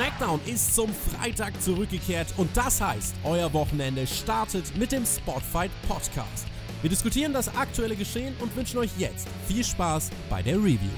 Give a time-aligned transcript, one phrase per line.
[0.00, 6.46] SmackDown ist zum Freitag zurückgekehrt und das heißt, euer Wochenende startet mit dem Spotfight Podcast.
[6.80, 10.88] Wir diskutieren das aktuelle Geschehen und wünschen euch jetzt viel Spaß bei der Review.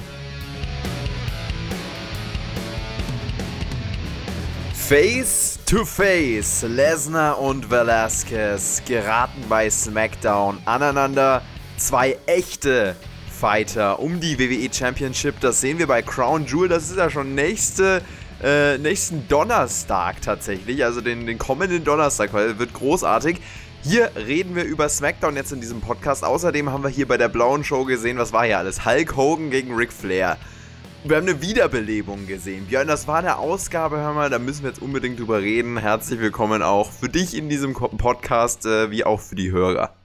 [4.73, 11.43] Face to Face, Lesnar und Velasquez geraten bei SmackDown aneinander.
[11.77, 12.95] Zwei echte
[13.29, 15.41] Fighter um die WWE Championship.
[15.41, 16.69] Das sehen wir bei Crown Jewel.
[16.69, 18.01] Das ist ja schon nächste,
[18.43, 20.85] äh, nächsten Donnerstag tatsächlich.
[20.85, 23.41] Also den, den kommenden Donnerstag, weil wird großartig.
[23.85, 26.25] Hier reden wir über SmackDown jetzt in diesem Podcast.
[26.25, 28.85] Außerdem haben wir hier bei der blauen Show gesehen, was war hier alles?
[28.85, 30.39] Hulk Hogan gegen Ric Flair.
[31.05, 32.67] Wir haben eine Wiederbelebung gesehen.
[32.67, 35.77] Björn, das war eine Ausgabe, hör mal, da müssen wir jetzt unbedingt drüber reden.
[35.77, 39.97] Herzlich willkommen auch für dich in diesem Podcast, äh, wie auch für die Hörer.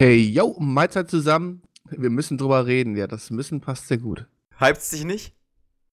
[0.00, 1.62] Hey, yo, Mahlzeit zusammen.
[1.88, 2.96] Wir müssen drüber reden.
[2.96, 4.26] Ja, das Müssen passt sehr gut.
[4.58, 5.32] Hypt's dich nicht?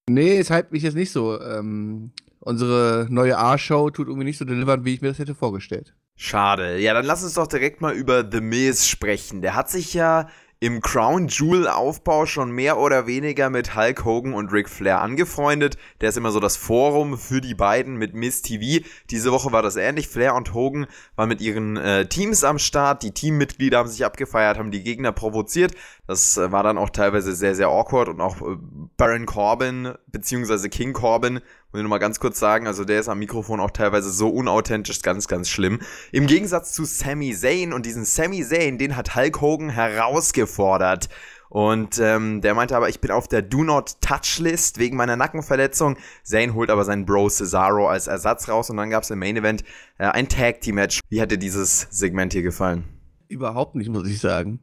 [0.10, 1.40] Nee, es hypt mich jetzt nicht so.
[1.42, 5.94] Ähm, unsere neue A-Show tut irgendwie nicht so delivern, wie ich mir das hätte vorgestellt.
[6.16, 6.80] Schade.
[6.80, 9.42] Ja, dann lass uns doch direkt mal über The Miz sprechen.
[9.42, 10.28] Der hat sich ja
[10.62, 15.78] im Crown Jewel Aufbau schon mehr oder weniger mit Hulk Hogan und Ric Flair angefreundet.
[16.02, 18.86] Der ist immer so das Forum für die beiden mit Miss TV.
[19.10, 20.10] Diese Woche war das ähnlich.
[20.10, 23.04] Flair und Hogan waren mit ihren äh, Teams am Start.
[23.04, 25.76] Die Teammitglieder haben sich abgefeiert, haben die Gegner provoziert.
[26.08, 28.58] Das äh, war dann auch teilweise sehr, sehr awkward und auch äh,
[28.98, 31.40] Baron Corbin beziehungsweise King Corbin
[31.72, 35.04] muss ich nochmal ganz kurz sagen, also der ist am Mikrofon auch teilweise so unauthentisch,
[35.04, 35.80] ganz, ganz schlimm.
[36.12, 41.10] Im Gegensatz zu Sami Zayn und diesen Sami Zayn, den hat Hulk Hogan herausgefordert.
[41.50, 45.16] Und ähm, der meinte aber, ich bin auf der Do Not Touch List wegen meiner
[45.16, 45.98] Nackenverletzung.
[46.24, 49.38] Zayn holt aber seinen Bro Cesaro als Ersatz raus und dann gab es im Main
[49.38, 49.64] Event
[50.00, 51.02] äh, ein Tag Team Match.
[51.10, 52.86] Wie hat dir dieses Segment hier gefallen?
[53.28, 54.60] Überhaupt nicht, muss ich sagen.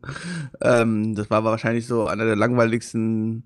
[0.61, 3.45] Ähm, das war wahrscheinlich so einer der langweiligsten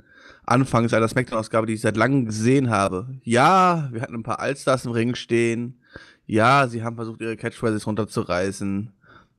[0.51, 3.09] Anfangs einer Smackdown-Ausgabe, die ich seit langem gesehen habe.
[3.23, 5.81] Ja, wir hatten ein paar Allstars im Ring stehen.
[6.27, 8.93] Ja, sie haben versucht, ihre Catchphrases runterzureißen.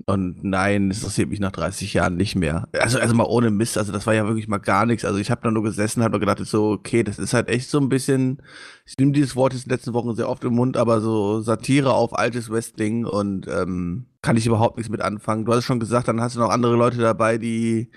[0.06, 2.68] Und nein, es interessiert mich nach 30 Jahren nicht mehr.
[2.74, 5.06] Also, also mal ohne Mist, also das war ja wirklich mal gar nichts.
[5.06, 7.70] Also ich habe da nur gesessen, habe mir gedacht, so, okay, das ist halt echt
[7.70, 8.42] so ein bisschen,
[8.86, 11.42] ich nehme dieses Wort jetzt in den letzten Wochen sehr oft im Mund, aber so
[11.42, 15.46] Satire auf altes Wrestling und ähm, kann ich überhaupt nichts mit anfangen.
[15.46, 17.90] Du hast es schon gesagt, dann hast du noch andere Leute dabei, die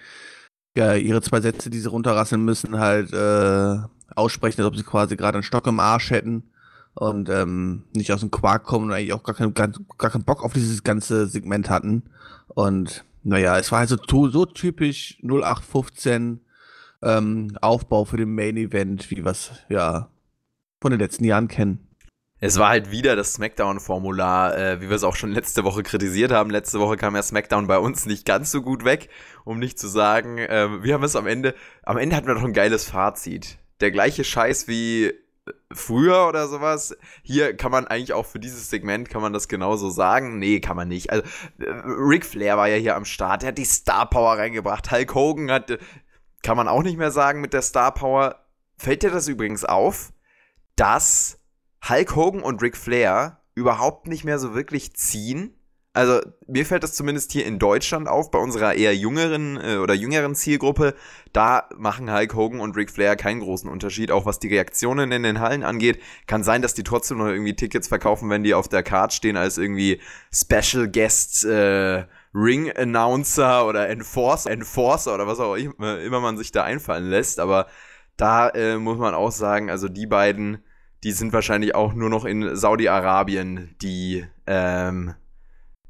[0.77, 3.79] ja, ihre zwei Sätze, die sie runterrasseln müssen, halt äh,
[4.15, 6.45] aussprechen, als ob sie quasi gerade einen Stock im Arsch hätten
[6.95, 9.69] und ähm, nicht aus dem Quark kommen und eigentlich auch gar, kein, gar,
[9.99, 12.05] gar keinen Bock auf dieses ganze Segment hatten.
[12.49, 16.41] Und naja, es war halt so, so typisch 0815
[17.03, 20.09] ähm, Aufbau für den Main Event, wie wir es ja
[20.81, 21.84] von den letzten Jahren kennen.
[22.41, 26.33] Es war halt wieder das Smackdown-Formular, äh, wie wir es auch schon letzte Woche kritisiert
[26.33, 26.51] haben.
[26.51, 29.09] Letzte Woche kam ja Smackdown bei uns nicht ganz so gut weg,
[29.45, 32.45] um nicht zu sagen, äh, wir haben es am Ende, am Ende hatten wir doch
[32.45, 33.59] ein geiles Fazit.
[33.81, 35.15] Der gleiche Scheiß wie
[35.73, 36.97] früher oder sowas.
[37.23, 40.39] Hier kann man eigentlich auch für dieses Segment, kann man das genauso sagen?
[40.39, 41.11] Nee, kann man nicht.
[41.11, 41.25] Also,
[41.59, 44.91] äh, Ric Flair war ja hier am Start, der hat die Star Power reingebracht.
[44.91, 45.79] Hulk Hogan hat,
[46.43, 48.45] kann man auch nicht mehr sagen mit der Star Power.
[48.77, 50.13] Fällt dir das übrigens auf,
[50.77, 51.39] dass
[51.89, 55.55] Hulk Hogan und Ric Flair überhaupt nicht mehr so wirklich ziehen.
[55.93, 59.95] Also mir fällt das zumindest hier in Deutschland auf, bei unserer eher jüngeren äh, oder
[59.95, 60.95] jüngeren Zielgruppe.
[61.33, 65.23] Da machen Hulk Hogan und Ric Flair keinen großen Unterschied, auch was die Reaktionen in
[65.23, 66.01] den Hallen angeht.
[66.27, 69.37] Kann sein, dass die trotzdem noch irgendwie Tickets verkaufen, wenn die auf der Card stehen
[69.37, 70.01] als irgendwie
[70.33, 76.65] Special Guest äh, Ring Announcer oder Enforcer, Enforcer oder was auch immer man sich da
[76.65, 77.39] einfallen lässt.
[77.39, 77.69] Aber
[78.17, 80.65] da äh, muss man auch sagen, also die beiden
[81.05, 85.15] die sind wahrscheinlich auch nur noch in Saudi-Arabien, die, ähm,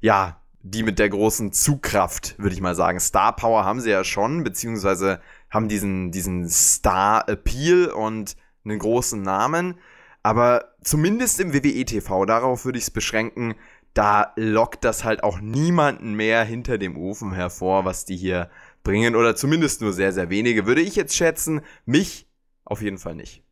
[0.00, 2.98] ja, die mit der großen Zugkraft, würde ich mal sagen.
[2.98, 5.20] Star Power haben sie ja schon, beziehungsweise
[5.50, 9.78] haben diesen, diesen Star-Appeal und einen großen Namen.
[10.24, 13.54] Aber zumindest im WWE-TV, darauf würde ich es beschränken,
[13.92, 18.50] da lockt das halt auch niemanden mehr hinter dem Ofen hervor, was die hier
[18.82, 19.14] bringen.
[19.14, 21.60] Oder zumindest nur sehr, sehr wenige, würde ich jetzt schätzen.
[21.86, 22.26] Mich
[22.64, 23.44] auf jeden Fall nicht.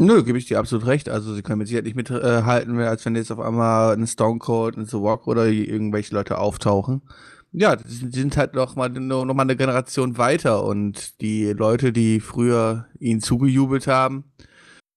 [0.00, 1.10] Nö, gebe ich dir absolut recht.
[1.10, 4.38] Also sie können mit Sicherheit nicht mithalten, äh, als wenn jetzt auf einmal ein Stone
[4.38, 7.02] Cold, ein The Rock oder irgendwelche Leute auftauchen.
[7.52, 12.20] Ja, die sind halt noch mal, noch mal eine Generation weiter und die Leute, die
[12.20, 14.24] früher ihnen zugejubelt haben,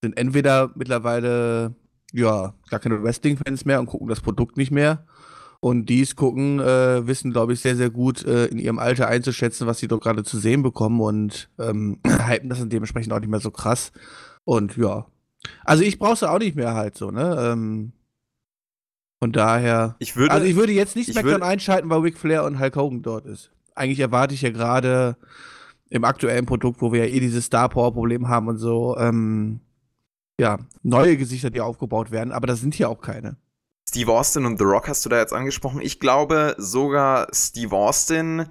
[0.02, 1.76] sind entweder mittlerweile
[2.14, 5.06] ja gar keine Wrestling-Fans mehr und gucken das Produkt nicht mehr.
[5.60, 9.68] Und dies gucken, äh, wissen, glaube ich, sehr, sehr gut äh, in ihrem Alter einzuschätzen,
[9.68, 13.30] was sie dort gerade zu sehen bekommen und ähm, hypen das dann dementsprechend auch nicht
[13.30, 13.92] mehr so krass.
[14.46, 15.06] Und ja.
[15.64, 17.52] Also ich brauche es auch nicht mehr halt so, ne?
[17.52, 17.94] Ähm,
[19.20, 19.96] von daher.
[20.00, 22.76] Ich würde, also ich würde jetzt nicht SmackDown würde, einschalten, weil Ric Flair und Hulk
[22.76, 23.52] Hogan dort ist.
[23.76, 25.18] Eigentlich erwarte ich ja gerade
[25.90, 29.60] im aktuellen Produkt, wo wir ja eh dieses Star Power Problem haben und so, ähm,
[30.40, 33.38] ja, neue Gesichter, die aufgebaut werden, aber das sind hier auch keine.
[33.88, 35.82] Steve Austin und The Rock hast du da jetzt angesprochen.
[35.82, 38.48] Ich glaube, sogar Steve Austin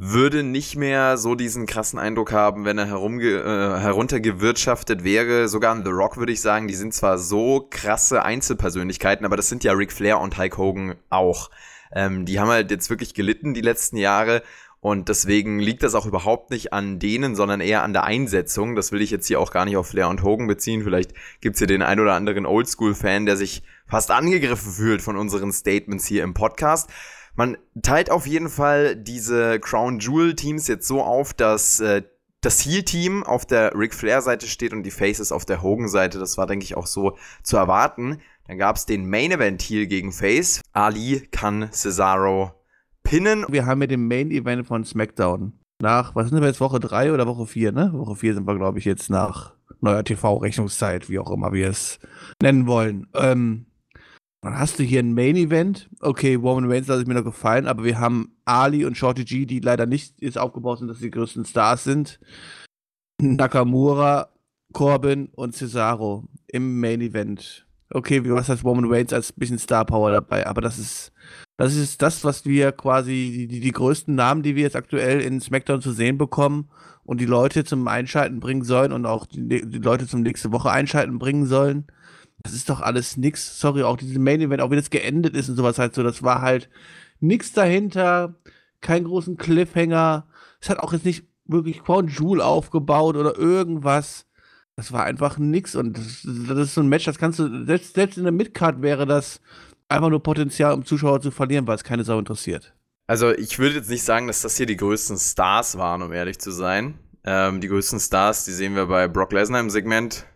[0.00, 5.48] würde nicht mehr so diesen krassen Eindruck haben, wenn er herumge äh, heruntergewirtschaftet wäre.
[5.48, 9.48] Sogar an The Rock würde ich sagen, die sind zwar so krasse Einzelpersönlichkeiten, aber das
[9.48, 11.50] sind ja Ric Flair und Hulk Hogan auch.
[11.92, 14.44] Ähm, die haben halt jetzt wirklich gelitten die letzten Jahre
[14.80, 18.76] und deswegen liegt das auch überhaupt nicht an denen, sondern eher an der Einsetzung.
[18.76, 20.84] Das will ich jetzt hier auch gar nicht auf Flair und Hogan beziehen.
[20.84, 25.50] Vielleicht gibt's hier den ein oder anderen Oldschool-Fan, der sich fast angegriffen fühlt von unseren
[25.50, 26.88] Statements hier im Podcast.
[27.38, 32.02] Man teilt auf jeden Fall diese Crown Jewel Teams jetzt so auf, dass äh,
[32.40, 36.18] das Heal-Team auf der Ric Flair-Seite steht und die Faces auf der Hogan-Seite.
[36.18, 38.18] Das war, denke ich, auch so zu erwarten.
[38.48, 40.62] Dann gab es den Main Event Heal gegen Face.
[40.72, 42.50] Ali kann Cesaro
[43.04, 43.46] pinnen.
[43.48, 45.52] Wir haben ja den Main Event von SmackDown.
[45.80, 47.92] Nach, was sind wir jetzt, Woche 3 oder Woche 4, ne?
[47.92, 52.00] Woche 4 sind wir, glaube ich, jetzt nach neuer TV-Rechnungszeit, wie auch immer wir es
[52.42, 53.06] nennen wollen.
[53.14, 53.66] Ähm,
[54.40, 55.90] dann hast du hier ein Main Event.
[56.00, 59.46] Okay, Roman Reigns lasse ich mir noch gefallen, aber wir haben Ali und Shorty G,
[59.46, 62.20] die leider nicht jetzt aufgebaut sind, dass sie die größten Stars sind.
[63.20, 64.28] Nakamura,
[64.72, 67.66] Corbin und Cesaro im Main Event.
[67.90, 71.12] Okay, was heißt Roman Reigns als bisschen Star Power dabei, aber das ist
[71.56, 75.40] das ist das, was wir quasi die, die größten Namen, die wir jetzt aktuell in
[75.40, 76.70] SmackDown zu sehen bekommen
[77.02, 80.70] und die Leute zum Einschalten bringen sollen und auch die, die Leute zum nächste Woche
[80.70, 81.86] einschalten bringen sollen
[82.42, 83.60] das ist doch alles nix.
[83.60, 86.22] Sorry, auch dieses Main Event, auch wie das geendet ist und sowas halt so, das
[86.22, 86.68] war halt
[87.20, 88.34] nix dahinter,
[88.80, 90.26] kein großen Cliffhanger.
[90.60, 94.26] Es hat auch jetzt nicht wirklich Crown Jewel aufgebaut oder irgendwas.
[94.76, 97.94] Das war einfach nix und das, das ist so ein Match, das kannst du, selbst,
[97.94, 99.40] selbst in der Midcard wäre das
[99.88, 102.74] einfach nur Potenzial, um Zuschauer zu verlieren, weil es keine Sau interessiert.
[103.08, 106.38] Also ich würde jetzt nicht sagen, dass das hier die größten Stars waren, um ehrlich
[106.38, 106.98] zu sein.
[107.24, 110.26] Ähm, die größten Stars, die sehen wir bei Brock Lesnar im Segment.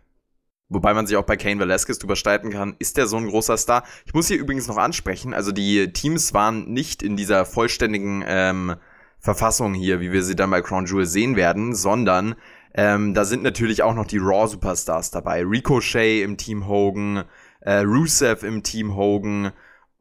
[0.73, 3.57] Wobei man sich auch bei Kane Velasquez drüber streiten kann, ist der so ein großer
[3.57, 3.85] Star?
[4.07, 8.77] Ich muss hier übrigens noch ansprechen, also die Teams waren nicht in dieser vollständigen ähm,
[9.19, 12.35] Verfassung hier, wie wir sie dann bei Crown Jewel sehen werden, sondern
[12.75, 15.45] ähm, da sind natürlich auch noch die Raw Superstars dabei.
[15.45, 17.25] Ricochet im Team Hogan,
[17.61, 19.53] äh, Rusev im Team Hogan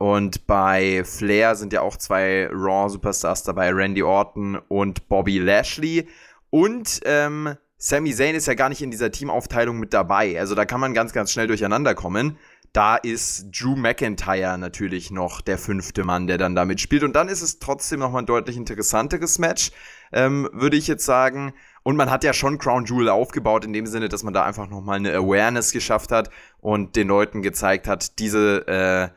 [0.02, 6.08] und bei Flair sind ja auch zwei Raw Superstars dabei, Randy Orton und Bobby Lashley.
[6.50, 10.40] Und ähm, Sami Zayn ist ja gar nicht in dieser Teamaufteilung mit dabei.
[10.40, 12.38] Also da kann man ganz, ganz schnell durcheinander kommen.
[12.74, 17.02] Da ist Drew McIntyre natürlich noch der fünfte Mann, der dann damit spielt.
[17.04, 19.72] Und dann ist es trotzdem nochmal ein deutlich interessanteres Match,
[20.14, 21.56] ähm, würde ich jetzt sagen.
[21.82, 24.70] Und man hat ja schon Crown Jewel aufgebaut, in dem Sinne, dass man da einfach
[24.70, 26.30] nochmal eine Awareness geschafft hat
[26.60, 29.10] und den Leuten gezeigt hat, diese äh,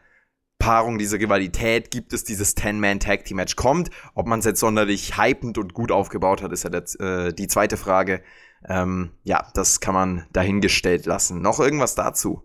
[0.59, 3.91] Paarung, diese Rivalität gibt es, dieses Ten-Man-Tag-Team-Match kommt.
[4.15, 7.49] Ob man es jetzt sonderlich hypend und gut aufgebaut hat, ist ja das, äh, die
[7.49, 8.23] zweite Frage.
[8.67, 11.43] Ähm, ja, das kann man dahingestellt lassen.
[11.43, 12.43] Noch irgendwas dazu?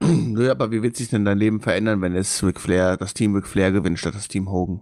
[0.00, 3.34] Nö, aber wie wird sich denn dein Leben verändern, wenn es Ric Flair, das Team
[3.34, 4.80] Ric Flair gewinnt statt das Team Hogan?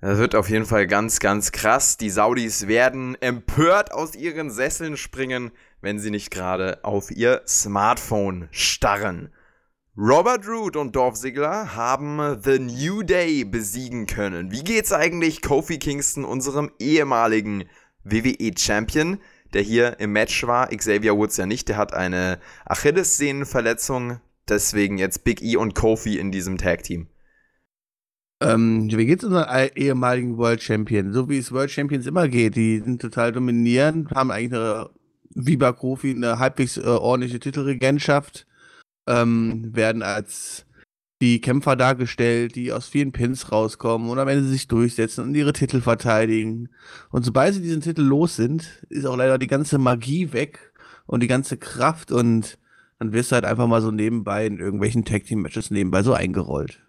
[0.00, 1.96] Das wird auf jeden Fall ganz, ganz krass.
[1.96, 8.48] Die Saudis werden empört aus ihren Sesseln springen, wenn sie nicht gerade auf ihr Smartphone
[8.50, 9.30] starren.
[9.96, 14.50] Robert Root und Dorf Ziggler haben The New Day besiegen können.
[14.50, 17.64] Wie geht's eigentlich Kofi Kingston, unserem ehemaligen
[18.02, 19.20] WWE-Champion?
[19.54, 20.68] Der hier im Match war.
[20.68, 24.20] Xavier Woods ja nicht, der hat eine Achillessehnenverletzung.
[24.48, 27.08] Deswegen jetzt Big E und Kofi in diesem Tag-Team.
[28.42, 31.12] Ähm, wie geht's unseren ehemaligen World Champion?
[31.12, 32.56] So wie es World Champions immer geht.
[32.56, 34.90] Die sind total dominierend, haben eigentlich eine,
[35.34, 38.46] wie bei Kofi, eine halbwegs äh, ordentliche Titelregentschaft,
[39.06, 40.66] ähm, werden als
[41.24, 45.54] die Kämpfer dargestellt, die aus vielen Pins rauskommen und am Ende sich durchsetzen und ihre
[45.54, 46.68] Titel verteidigen.
[47.10, 50.72] Und sobald sie diesen Titel los sind, ist auch leider die ganze Magie weg
[51.06, 52.58] und die ganze Kraft und
[52.98, 56.12] dann wirst du halt einfach mal so nebenbei in irgendwelchen Tag Team Matches nebenbei so
[56.12, 56.80] eingerollt.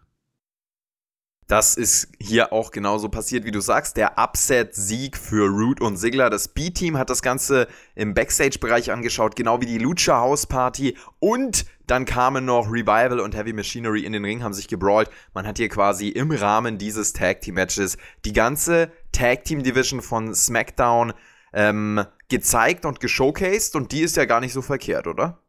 [1.48, 3.98] Das ist hier auch genauso passiert, wie du sagst.
[3.98, 6.32] Der Upset-Sieg für Root und Sigler.
[6.32, 10.98] Das B-Team hat das Ganze im Backstage-Bereich angeschaut, genau wie die Lucha House Party.
[11.20, 15.10] Und dann kamen noch Revival und Heavy Machinery in den Ring, haben sich gebrawlt.
[15.34, 21.14] Man hat hier quasi im Rahmen dieses Tag-Team-Matches die ganze Tag-Team-Division von SmackDown
[21.54, 23.76] ähm, gezeigt und geshowcased.
[23.76, 25.40] Und die ist ja gar nicht so verkehrt, oder?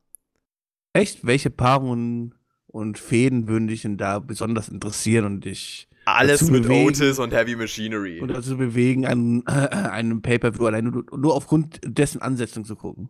[0.92, 1.26] Echt?
[1.26, 2.34] Welche Paarungen
[2.66, 7.32] und Fäden würden dich denn da besonders interessieren und dich alles mit bewegen, Otis und
[7.34, 8.20] Heavy Machinery.
[8.20, 9.50] Und dazu bewegen, einen, äh,
[9.90, 13.08] einen Pay-Per-View allein nur, nur aufgrund dessen Ansetzung zu gucken.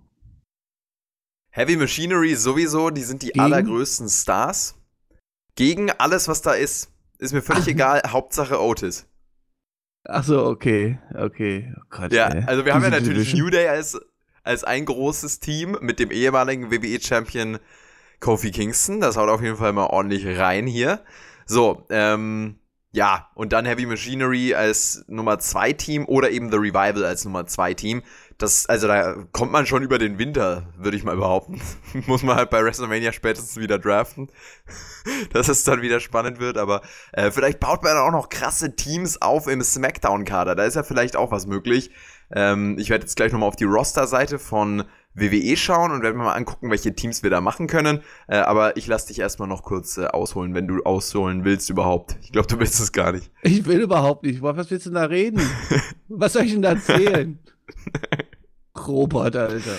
[1.56, 3.40] Heavy Machinery sowieso, die sind die Gegen?
[3.40, 4.74] allergrößten Stars.
[5.54, 6.92] Gegen alles, was da ist.
[7.18, 7.68] Ist mir völlig Ach.
[7.68, 9.06] egal, Hauptsache Otis.
[10.04, 11.72] Ach so, okay, okay.
[11.74, 12.44] Oh Gott, ja, ey.
[12.44, 13.32] also wir Diese haben ja natürlich.
[13.32, 13.98] New Day als
[14.42, 17.58] als ein großes Team mit dem ehemaligen WWE-Champion
[18.20, 19.00] Kofi Kingston.
[19.00, 21.00] Das haut auf jeden Fall mal ordentlich rein hier.
[21.46, 22.58] So, ähm,
[22.92, 27.46] ja, und dann Heavy Machinery als Nummer 2 Team oder eben The Revival als Nummer
[27.46, 28.02] 2 Team.
[28.38, 31.60] Das, also da kommt man schon über den Winter, würde ich mal behaupten.
[32.06, 34.30] Muss man halt bei WrestleMania spätestens wieder draften,
[35.32, 36.58] dass es dann wieder spannend wird.
[36.58, 40.54] Aber äh, vielleicht baut man auch noch krasse Teams auf im SmackDown-Kader.
[40.54, 41.90] Da ist ja vielleicht auch was möglich.
[42.30, 44.84] Ähm, ich werde jetzt gleich nochmal auf die Roster-Seite von
[45.16, 48.02] WWE schauen und werde mir mal angucken, welche Teams wir da machen können.
[48.28, 52.18] Äh, aber ich lasse dich erstmal noch kurz äh, ausholen, wenn du ausholen willst überhaupt.
[52.22, 53.30] Ich glaube, du willst es gar nicht.
[53.42, 54.42] Ich will überhaupt nicht.
[54.42, 55.40] Was willst du denn da reden?
[56.08, 57.38] Was soll ich denn da erzählen?
[58.76, 59.76] Robert, Alter.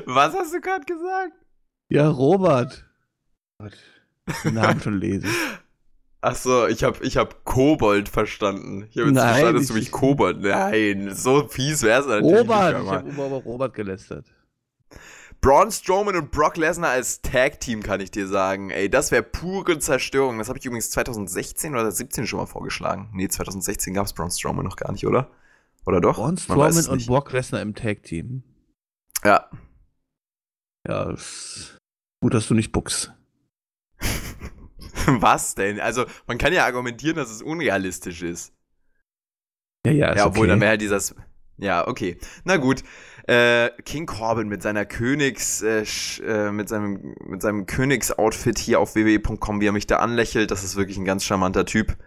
[0.07, 1.33] Was hast du gerade gesagt?
[1.91, 2.87] Ja, Robert.
[3.61, 3.77] Gott,
[4.45, 5.29] den Namen schon lesen.
[6.21, 8.89] Ach so, ich habe ich hab Kobold verstanden.
[8.91, 10.41] Ich habe jetzt Nein, verstanden, dass du mich Kobold.
[10.41, 12.79] Nein, so fies wär's natürlich Robert!
[12.79, 12.87] nicht.
[12.87, 14.27] Ich habe über Robert gelästert.
[15.41, 18.71] Braun Strowman und Brock Lesnar als Tag-Team, kann ich dir sagen.
[18.71, 20.39] Ey, das wäre pure Zerstörung.
[20.39, 23.11] Das habe ich übrigens 2016 oder 17 schon mal vorgeschlagen.
[23.13, 25.31] Nee, 2016 gab's Braun Strowman noch gar nicht, oder?
[25.87, 26.17] Oder doch?
[26.17, 27.07] Braun Strowman und.
[27.07, 28.43] Brock Lesnar im Tag-Team.
[29.25, 29.49] Ja.
[30.89, 31.79] Ja, ist
[32.21, 33.13] gut, dass du nicht buchst.
[35.21, 35.81] Was denn?
[35.81, 38.53] Also, man kann ja argumentieren, dass es unrealistisch ist.
[39.87, 40.51] Ja, ja, ist ja, obwohl okay.
[40.51, 41.15] dann wäre halt dieses.
[41.57, 42.19] Ja, okay.
[42.45, 42.83] Na gut.
[43.27, 45.85] Äh, King Corbin mit seiner Königs, äh,
[46.25, 50.65] äh, mit seinem, mit seinem Königsoutfit hier auf www.com, wie er mich da anlächelt, das
[50.65, 51.99] ist wirklich ein ganz charmanter Typ.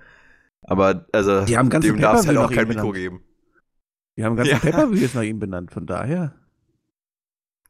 [0.64, 2.96] Aber, also, dem darf es halt auch kein Mikro benannt.
[2.96, 3.24] geben.
[4.16, 4.60] Wir haben ganze Ja.
[4.60, 6.41] Pay-Per-Views nach ihm benannt, von daher.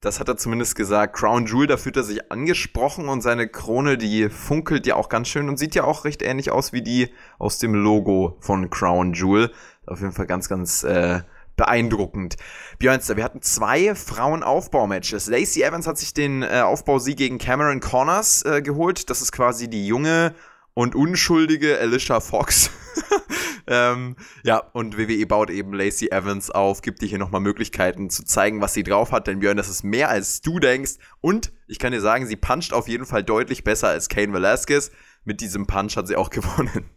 [0.04, 1.16] Das hat er zumindest gesagt.
[1.16, 5.28] Crown Jewel, da fühlt er sich angesprochen und seine Krone, die funkelt ja auch ganz
[5.28, 9.14] schön und sieht ja auch recht ähnlich aus wie die aus dem Logo von Crown
[9.14, 9.52] Jewel.
[9.86, 11.22] Auf jeden Fall ganz, ganz äh,
[11.56, 12.38] beeindruckend.
[12.80, 15.28] Björnster, wir hatten zwei Frauen-Aufbaumatches.
[15.28, 19.08] Lacey Evans hat sich den äh, Aufbausieg gegen Cameron Connors äh, geholt.
[19.12, 20.34] Das ist quasi die junge
[20.74, 22.72] und unschuldige Alicia Fox.
[23.74, 28.26] ähm, ja, und WWE baut eben Lacey Evans auf, gibt dir hier nochmal Möglichkeiten zu
[28.26, 29.28] zeigen, was sie drauf hat.
[29.28, 30.96] Denn Björn, das ist mehr als du denkst.
[31.22, 34.92] Und ich kann dir sagen, sie puncht auf jeden Fall deutlich besser als Kane Velasquez.
[35.24, 36.90] Mit diesem Punch hat sie auch gewonnen.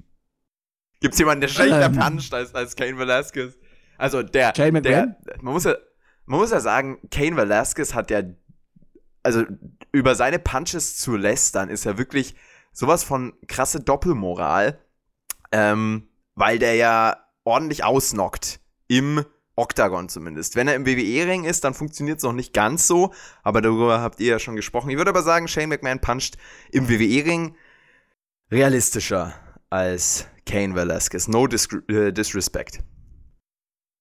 [0.99, 1.97] Gibt's jemanden, der schlechter Ähm.
[1.97, 3.54] puncht als, als Kane Velasquez?
[3.97, 5.76] Also der, Jay der, man muss ja,
[6.26, 8.23] man muss ja sagen, Kane Velasquez hat ja,
[9.23, 9.45] also
[9.93, 12.35] über seine Punches zu lästern, ist ja wirklich
[12.73, 14.81] sowas von krasse Doppelmoral,
[15.52, 19.25] ähm, weil der ja ordentlich ausnockt im
[19.57, 20.57] Oktagon zumindest.
[20.57, 23.12] Wenn er im WWE-Ring ist, dann funktioniert es noch nicht ganz so,
[23.43, 24.91] aber darüber habt ihr ja schon gesprochen.
[24.91, 26.37] Ich würde aber sagen, Shane McMahon puncht
[26.73, 27.55] im WWE-Ring
[28.50, 29.35] realistischer
[29.71, 31.29] als Kane Velasquez.
[31.29, 32.83] No disr äh, disrespect.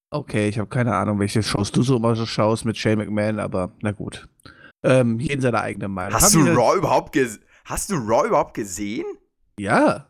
[0.10, 3.40] Okay, ich habe keine Ahnung, welche Shows du so immer so schaust mit Shane McMahon,
[3.40, 4.28] aber na gut.
[4.84, 6.14] Ähm, jeden seine eigene Meinung.
[6.14, 7.18] Hast Haben du Raw überhaupt
[7.66, 9.06] Hast du Raw überhaupt gesehen?
[9.58, 10.08] Ja.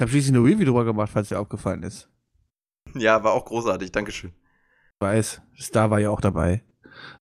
[0.00, 2.08] Ich habe schließlich eine Review drüber gemacht, falls dir aufgefallen ist.
[2.94, 4.32] Ja, war auch großartig, Dankeschön.
[4.32, 6.64] Ich weiß, Star war ja auch dabei.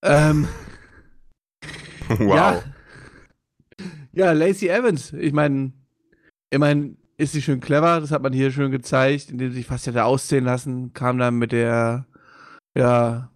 [0.01, 0.47] Ähm,
[2.07, 2.37] Wow.
[2.37, 2.63] Ja,
[4.13, 5.11] ja Lacey Evans.
[5.11, 5.73] Ich meine,
[6.51, 7.99] immerhin ist sie schön clever.
[7.99, 10.93] Das hat man hier schön gezeigt, indem sie sich fast hätte ausziehen lassen.
[10.93, 12.07] Kam dann mit der,
[12.77, 13.29] ja,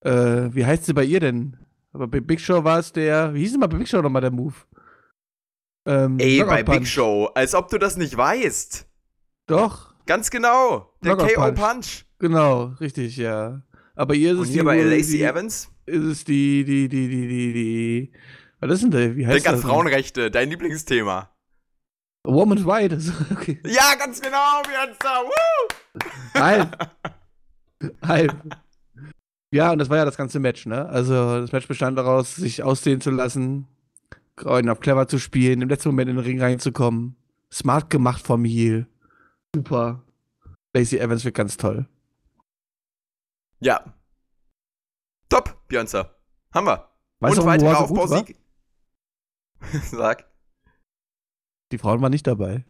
[0.00, 1.56] äh, wie heißt sie bei ihr denn?
[1.92, 4.22] Aber bei Big Show war es der, wie hieß denn mal bei Big Show nochmal
[4.22, 4.56] der Move?
[5.86, 6.86] Ähm, Ey, bei Big.
[6.86, 8.86] Show, als ob du das nicht weißt.
[9.46, 10.92] Doch, Ganz genau.
[11.02, 11.54] Der KO Punch.
[11.54, 12.04] Punch.
[12.18, 13.62] genau, richtig, ja.
[13.94, 15.70] Aber ihr ist Und es hier die, bei Lacey Evans.
[15.86, 18.12] ist es die, die, die, die, die, die,
[18.60, 19.16] was ist denn der?
[19.16, 19.60] Wie heißt Denk das?
[19.62, 19.70] denn?
[19.70, 21.30] Frauenrechte, dein Lieblingsthema.
[22.26, 22.92] Woman's Right.
[23.32, 23.60] Okay.
[23.66, 25.24] Ja, ganz genau, Björnster.
[25.24, 26.40] Woo!
[26.40, 26.76] Hype.
[28.06, 28.34] Hype.
[29.52, 30.86] Ja, und das war ja das ganze Match, ne?
[30.86, 33.68] Also, das Match bestand daraus, sich ausdehnen zu lassen,
[34.36, 37.16] Kreuen auf clever zu spielen, im letzten Moment in den Ring reinzukommen.
[37.52, 38.88] Smart gemacht vom Heel.
[39.54, 40.02] Super.
[40.74, 41.88] Lacey Evans wird ganz toll.
[43.60, 43.94] Ja.
[45.28, 46.16] Top, Björnster.
[46.52, 46.88] Haben wir.
[47.20, 47.80] Weißt du, Und war?
[47.80, 48.36] Aufbausieg.
[49.90, 50.26] Sag.
[51.72, 52.64] Die Frauen waren nicht dabei.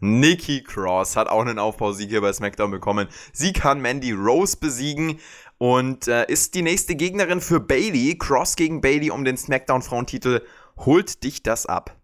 [0.00, 3.08] Nikki Cross hat auch einen Aufbausieg hier bei SmackDown bekommen.
[3.32, 5.20] Sie kann Mandy Rose besiegen
[5.58, 8.16] und äh, ist die nächste Gegnerin für Bailey.
[8.18, 10.42] Cross gegen Bailey um den SmackDown-Frauentitel.
[10.78, 11.96] Holt dich das ab?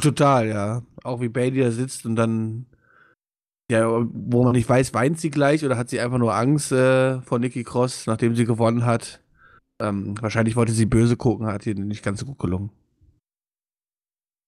[0.00, 0.82] Total, ja.
[1.02, 2.66] Auch wie Bailey da sitzt und dann,
[3.70, 7.20] ja, wo man nicht weiß, weint sie gleich oder hat sie einfach nur Angst äh,
[7.22, 9.20] vor Nikki Cross, nachdem sie gewonnen hat.
[9.80, 12.70] Ähm, wahrscheinlich wollte sie böse gucken, hat ihr nicht ganz so gut gelungen.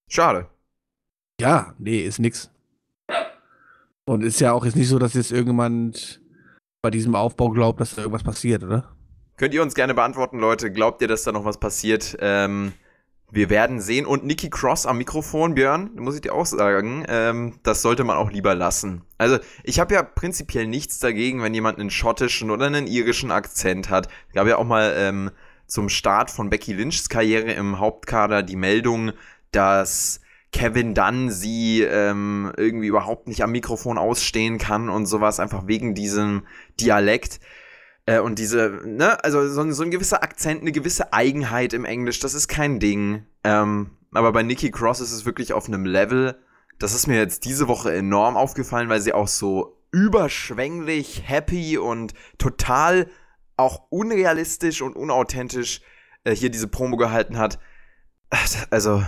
[0.08, 0.48] Schade.
[1.40, 2.50] Ja, nee, ist nix.
[4.06, 6.20] Und ist ja auch jetzt nicht so, dass jetzt irgendjemand
[6.82, 8.96] bei diesem Aufbau glaubt, dass da irgendwas passiert, oder?
[9.36, 10.72] Könnt ihr uns gerne beantworten, Leute.
[10.72, 12.16] Glaubt ihr, dass da noch was passiert?
[12.20, 12.72] Ähm,
[13.30, 14.06] wir werden sehen.
[14.06, 18.16] Und Nikki Cross am Mikrofon, Björn, muss ich dir auch sagen, ähm, das sollte man
[18.16, 19.02] auch lieber lassen.
[19.18, 23.90] Also, ich habe ja prinzipiell nichts dagegen, wenn jemand einen schottischen oder einen irischen Akzent
[23.90, 24.08] hat.
[24.28, 25.30] Es gab ja auch mal ähm,
[25.66, 29.12] zum Start von Becky Lynchs Karriere im Hauptkader die Meldung,
[29.50, 30.20] dass
[30.56, 35.94] Kevin Dunn sie ähm, irgendwie überhaupt nicht am Mikrofon ausstehen kann und sowas, einfach wegen
[35.94, 36.46] diesem
[36.80, 37.40] Dialekt.
[38.06, 42.20] Äh, und diese, ne, also so, so, ein gewisser Akzent, eine gewisse Eigenheit im Englisch,
[42.20, 43.26] das ist kein Ding.
[43.44, 46.38] Ähm, aber bei Nikki Cross ist es wirklich auf einem Level,
[46.78, 52.14] das ist mir jetzt diese Woche enorm aufgefallen, weil sie auch so überschwänglich, happy und
[52.38, 53.10] total
[53.58, 55.82] auch unrealistisch und unauthentisch
[56.24, 57.58] äh, hier diese Promo gehalten hat.
[58.70, 59.02] Also,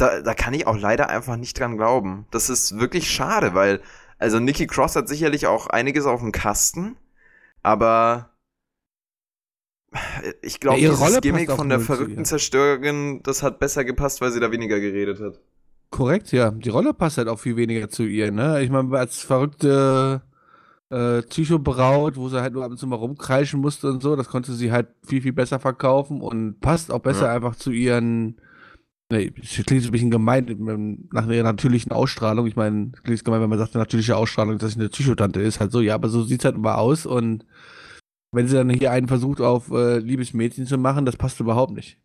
[0.00, 2.26] da, da kann ich auch leider einfach nicht dran glauben.
[2.30, 3.80] Das ist wirklich schade, weil,
[4.18, 6.96] also Nikki Cross hat sicherlich auch einiges auf dem Kasten,
[7.62, 8.30] aber
[10.42, 14.40] ich glaube, ja, dieses Gimmick von der verrückten Zerstörerin, das hat besser gepasst, weil sie
[14.40, 15.40] da weniger geredet hat.
[15.90, 16.52] Korrekt, ja.
[16.52, 18.62] Die Rolle passt halt auch viel weniger zu ihr, ne?
[18.62, 20.22] Ich meine, als verrückte
[20.90, 24.28] äh, Psycho-Braut, wo sie halt nur ab und zu mal rumkreischen musste und so, das
[24.28, 27.34] konnte sie halt viel, viel besser verkaufen und passt auch besser ja.
[27.34, 28.40] einfach zu ihren
[29.10, 32.46] Nee, das klingt ein bisschen gemein nach ihrer natürlichen Ausstrahlung.
[32.46, 35.58] Ich meine, klingt gemein, wenn man sagt, eine natürliche Ausstrahlung, dass sie eine Psychotante ist.
[35.58, 37.06] Halt so, ja, aber so sieht es halt immer aus.
[37.06, 37.44] Und
[38.32, 41.72] wenn sie dann hier einen versucht, auf äh, liebes Mädchen zu machen, das passt überhaupt
[41.72, 41.98] nicht.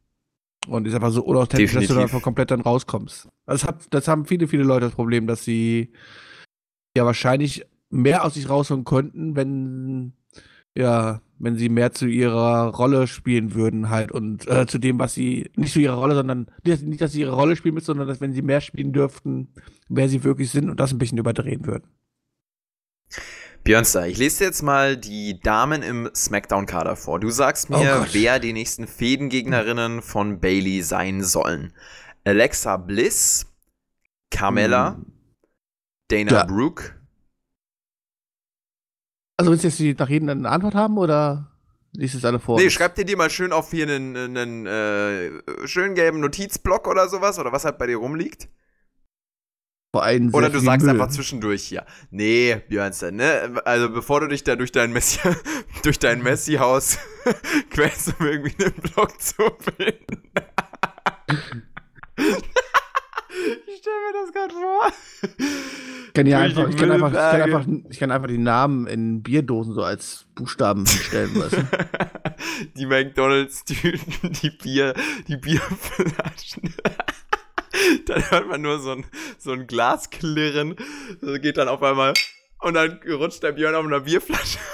[0.68, 1.90] Und ist einfach so unauthentisch, Definitiv.
[1.90, 3.30] dass du davon komplett dann rauskommst.
[3.46, 5.94] Das, hat, das haben viele, viele Leute das Problem, dass sie
[6.98, 10.14] ja wahrscheinlich mehr aus sich rausholen könnten, wenn
[10.76, 15.14] ja, wenn sie mehr zu ihrer Rolle spielen würden halt und äh, zu dem, was
[15.14, 18.22] sie, nicht zu ihrer Rolle, sondern nicht, dass sie ihre Rolle spielen müssen, sondern dass
[18.22, 19.50] wenn sie mehr spielen dürften,
[19.90, 21.88] wer sie wirklich sind und das ein bisschen überdrehen würden.
[23.64, 27.20] Björnster, ich lese dir jetzt mal die Damen im SmackDown-Kader vor.
[27.20, 31.74] Du sagst mir, oh wer die nächsten Fädengegnerinnen von Bailey sein sollen.
[32.24, 33.48] Alexa Bliss,
[34.30, 35.06] Carmella, hm.
[36.10, 36.44] Dana ja.
[36.46, 36.94] Brooke,
[39.38, 41.52] also willst du jetzt nach jedem eine Antwort haben oder
[41.94, 42.60] liest es alle vor?
[42.60, 47.10] Nee, schreib dir die mal schön auf hier einen, einen äh, schön gelben Notizblock oder
[47.10, 48.48] sowas oder was halt bei dir rumliegt.
[49.96, 50.94] Vor allem oder du sagst Müll.
[50.94, 51.86] einfach zwischendurch hier.
[52.12, 53.62] Nee, Björnstein, ne?
[53.64, 55.20] Also bevor du dich da durch dein Messi,
[55.84, 56.98] durch dein Messi-Haus
[57.70, 59.44] quälst, um irgendwie einen Block zu
[59.78, 60.32] finden.
[64.06, 64.92] mir das gerade vor
[66.16, 69.22] kann ja einfach, ich, kann einfach, ich, kann einfach, ich kann einfach die Namen in
[69.22, 71.68] Bierdosen so als Buchstaben stellen lassen.
[72.78, 74.96] die McDonalds-Tüten, die Bier,
[75.28, 76.74] die Bierflaschen.
[78.08, 79.06] dann hört man nur so ein,
[79.38, 80.76] so ein Glas klirren.
[81.22, 82.14] Das geht dann auf einmal
[82.62, 84.58] und dann rutscht der Björn auf einer Bierflasche.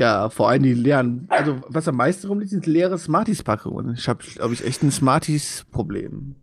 [0.00, 3.94] Ja, vor allem die leeren, also was am meisten rumliegt, sind leere Smarties-Packungen.
[3.94, 6.36] Ich habe, glaube ich, echt ein Smarties-Problem.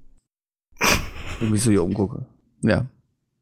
[1.39, 2.26] Wenn ich mich so hier umgucke.
[2.62, 2.88] Ja.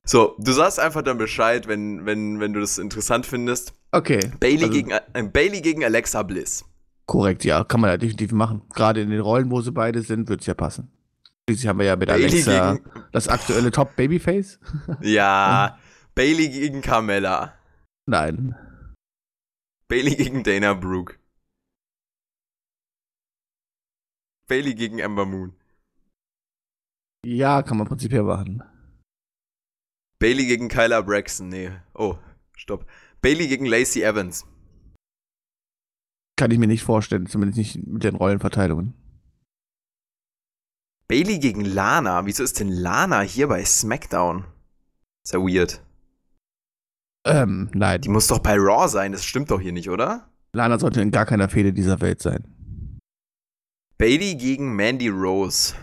[0.05, 3.73] So, du sagst einfach dann Bescheid, wenn, wenn, wenn du das interessant findest.
[3.91, 4.19] Okay.
[4.39, 6.65] Bailey, also, gegen, äh, Bailey gegen Alexa Bliss.
[7.05, 8.63] Korrekt, ja, kann man ja definitiv machen.
[8.73, 10.91] Gerade in den Rollen, wo sie beide sind, wird es ja passen.
[11.47, 14.59] Schließlich haben wir ja mit Bailey Alexa gegen, das aktuelle Top Babyface.
[15.01, 15.77] Ja,
[16.15, 17.53] Bailey gegen Carmella.
[18.05, 18.55] Nein.
[19.87, 21.15] Bailey gegen Dana Brooke.
[24.47, 25.53] Bailey gegen Ember Moon.
[27.25, 28.63] Ja, kann man prinzipiell machen.
[30.19, 31.71] Bailey gegen Kyla Braxton, nee.
[31.93, 32.17] Oh,
[32.55, 32.85] stopp.
[33.21, 34.45] Bailey gegen Lacey Evans.
[36.37, 38.93] Kann ich mir nicht vorstellen, zumindest nicht mit den Rollenverteilungen.
[41.07, 42.25] Bailey gegen Lana.
[42.25, 44.45] Wieso ist denn Lana hier bei SmackDown?
[45.23, 45.81] Ist ja weird.
[47.25, 48.01] Ähm, nein.
[48.01, 50.29] Die muss doch bei Raw sein, das stimmt doch hier nicht, oder?
[50.53, 52.99] Lana sollte in gar keiner Fehde dieser Welt sein.
[53.97, 55.75] Bailey gegen Mandy Rose.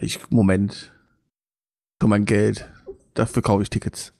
[0.00, 0.92] Ich, Moment
[2.00, 2.70] für mein Geld.
[3.14, 4.12] Dafür kaufe ich Tickets.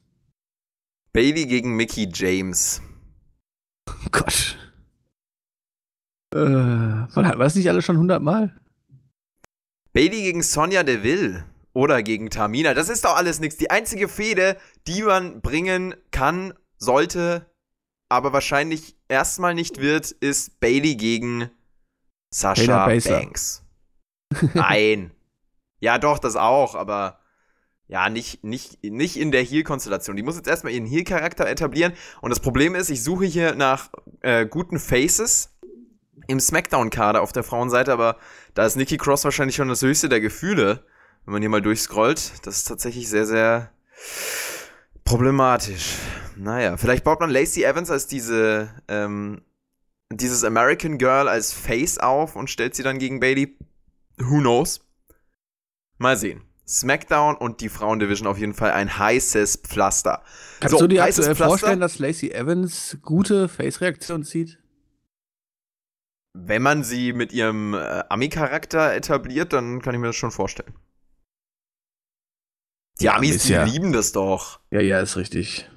[1.12, 2.80] Bailey gegen Mickey James.
[3.88, 4.56] Oh Gott.
[6.34, 8.58] Äh, war das nicht alles schon hundertmal?
[9.92, 11.44] Bailey gegen Sonja Deville.
[11.72, 12.72] Oder gegen Tamina.
[12.72, 13.56] Das ist doch alles nichts.
[13.56, 14.56] Die einzige Fehde,
[14.87, 17.46] die man bringen kann, sollte,
[18.08, 21.50] aber wahrscheinlich erstmal nicht wird, ist Bailey gegen
[22.32, 23.64] Sascha Banks.
[24.54, 25.10] Nein.
[25.85, 27.18] ja, doch, das auch, aber
[27.88, 30.16] ja, nicht, nicht, nicht in der Heal-Konstellation.
[30.16, 31.92] Die muss jetzt erstmal ihren Heal-Charakter etablieren.
[32.23, 33.90] Und das Problem ist, ich suche hier nach
[34.23, 35.51] äh, guten Faces
[36.27, 38.16] im Smackdown-Kader auf der Frauenseite, aber
[38.55, 40.87] da ist Nikki Cross wahrscheinlich schon das höchste der Gefühle,
[41.27, 42.47] wenn man hier mal durchscrollt.
[42.47, 43.70] Das ist tatsächlich sehr, sehr
[45.05, 45.97] problematisch.
[46.37, 49.42] Naja, vielleicht baut man Lacey Evans als diese, ähm,
[50.11, 53.59] dieses American Girl als Face auf und stellt sie dann gegen Bailey.
[54.16, 54.81] Who knows?
[55.98, 56.42] Mal sehen.
[56.66, 60.22] SmackDown und die Frauendivision auf jeden Fall ein heißes Pflaster.
[60.61, 64.59] Kannst so, du dir aktuell vorstellen, dass Lacey Evans gute Face-Reaktion zieht?
[66.33, 70.74] Wenn man sie mit ihrem äh, Ami-Charakter etabliert, dann kann ich mir das schon vorstellen.
[73.00, 73.64] Die ja, Amis, die ja.
[73.64, 74.61] lieben das doch.
[74.70, 75.70] Ja, ja, ist richtig.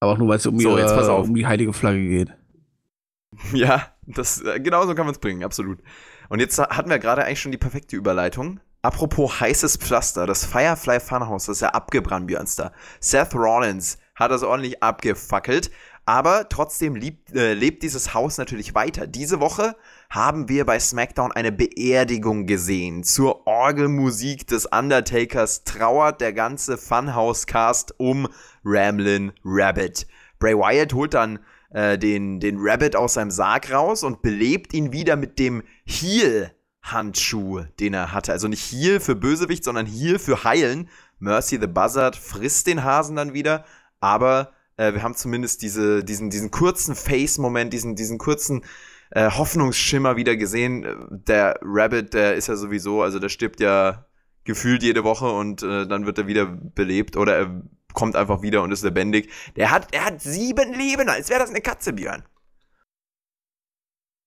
[0.00, 2.32] Aber auch nur, weil es um, so, ihre, um die heilige Flagge geht.
[3.52, 5.82] Ja, das, äh, genauso kann man es bringen, absolut.
[6.30, 8.60] Und jetzt hatten wir gerade eigentlich schon die perfekte Überleitung.
[8.86, 12.70] Apropos heißes Pflaster, das Firefly Funhouse, das ist ja abgebrannt, Björnster.
[13.00, 15.72] Seth Rollins hat das ordentlich abgefackelt,
[16.04, 19.08] aber trotzdem lebt, äh, lebt dieses Haus natürlich weiter.
[19.08, 19.74] Diese Woche
[20.08, 23.02] haben wir bei SmackDown eine Beerdigung gesehen.
[23.02, 28.28] Zur Orgelmusik des Undertakers trauert der ganze Funhouse-Cast um
[28.64, 30.06] Ramlin Rabbit.
[30.38, 34.92] Bray Wyatt holt dann äh, den, den Rabbit aus seinem Sarg raus und belebt ihn
[34.92, 36.52] wieder mit dem Heel
[36.92, 38.32] Handschuh, den er hatte.
[38.32, 40.88] Also nicht Heal für Bösewicht, sondern Heal für Heilen.
[41.18, 43.64] Mercy the Buzzard frisst den Hasen dann wieder,
[44.00, 48.64] aber äh, wir haben zumindest diese, diesen, diesen kurzen Face-Moment, diesen, diesen kurzen
[49.10, 50.84] äh, Hoffnungsschimmer wieder gesehen.
[51.10, 54.06] Der Rabbit, der ist ja sowieso, also der stirbt ja
[54.44, 57.62] gefühlt jede Woche und äh, dann wird er wieder belebt oder er
[57.94, 59.32] kommt einfach wieder und ist lebendig.
[59.56, 62.24] Der hat, er hat sieben Leben, als wäre das eine Katze, Björn.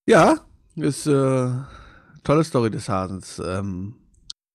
[0.08, 0.40] Ja,
[0.76, 1.52] ist äh,
[2.30, 3.42] tolle Story des Hasens.
[3.44, 3.96] Ähm,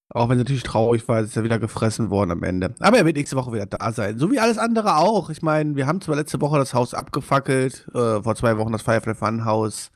[0.09, 2.73] auch wenn es natürlich traurig war, ist er wieder gefressen worden am Ende.
[2.79, 4.17] Aber er wird nächste Woche wieder da sein.
[4.17, 5.29] So wie alles andere auch.
[5.29, 8.83] Ich meine, wir haben zwar letzte Woche das Haus abgefackelt, äh, vor zwei Wochen das
[8.83, 9.91] Firefly Fun Haus.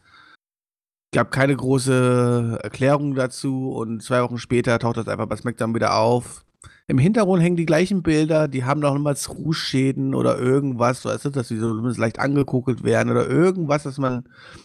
[1.15, 5.95] Gab keine große Erklärung dazu und zwei Wochen später taucht das einfach bei SmackDown wieder
[5.95, 6.45] auf.
[6.89, 11.31] Im Hintergrund hängen die gleichen Bilder, die haben noch niemals Rußschäden oder irgendwas, weißt du,
[11.31, 14.25] dass sie so leicht angekokelt werden oder irgendwas, dass man.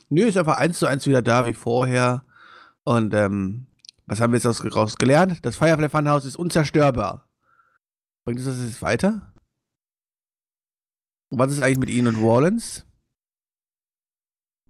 [0.09, 2.23] Nö, ist einfach eins zu eins wieder da wie vorher.
[2.83, 3.67] Und ähm,
[4.05, 5.45] was haben wir jetzt daraus gelernt?
[5.45, 7.29] Das Firefly Funhouse ist unzerstörbar.
[8.25, 9.33] Bringt uns das jetzt weiter?
[11.29, 12.85] Und was ist eigentlich mit Ihnen und Rollins?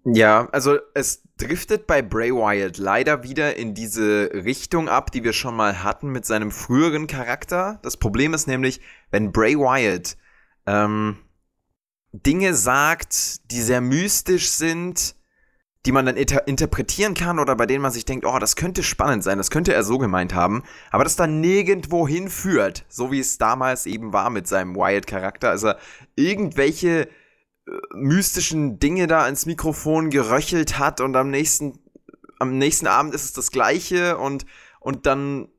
[0.05, 5.33] Ja, also es driftet bei Bray Wyatt leider wieder in diese Richtung ab, die wir
[5.33, 7.79] schon mal hatten mit seinem früheren Charakter.
[7.83, 10.17] Das Problem ist nämlich, wenn Bray Wyatt
[10.65, 11.17] ähm,
[12.11, 15.15] Dinge sagt, die sehr mystisch sind,
[15.85, 18.83] die man dann inter interpretieren kann oder bei denen man sich denkt, oh, das könnte
[18.83, 23.19] spannend sein, das könnte er so gemeint haben, aber das dann nirgendwo hinführt, so wie
[23.19, 25.73] es damals eben war mit seinem Wyatt-Charakter, also
[26.15, 27.09] irgendwelche
[27.67, 31.79] äh, mystischen Dinge da ins Mikrofon geröchelt hat und am nächsten,
[32.39, 34.45] am nächsten Abend ist es das gleiche und,
[34.79, 35.49] und dann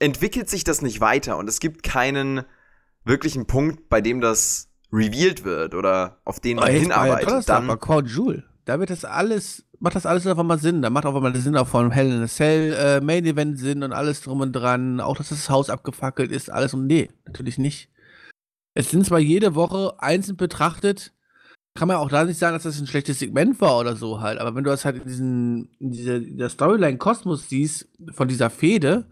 [0.00, 2.42] entwickelt sich das nicht weiter und es gibt keinen
[3.04, 7.48] wirklichen Punkt, bei dem das revealed wird oder auf den man hinarbeitet.
[7.48, 10.80] Dann, war Core Jewel da wird das alles, macht das alles einfach mal Sinn.
[10.80, 13.82] Da macht auch mal Sinn auch von Hell in a Cell äh, Main Event Sinn
[13.82, 14.98] und alles drum und dran.
[14.98, 17.90] Auch, dass das Haus abgefackelt ist, alles und nee, natürlich nicht.
[18.74, 21.12] Es sind zwar jede Woche einzeln betrachtet,
[21.74, 24.38] kann man auch da nicht sagen, dass das ein schlechtes Segment war oder so halt,
[24.38, 29.10] aber wenn du das halt in diesen, in dieser, dieser Storyline-Kosmos siehst, von dieser Fehde,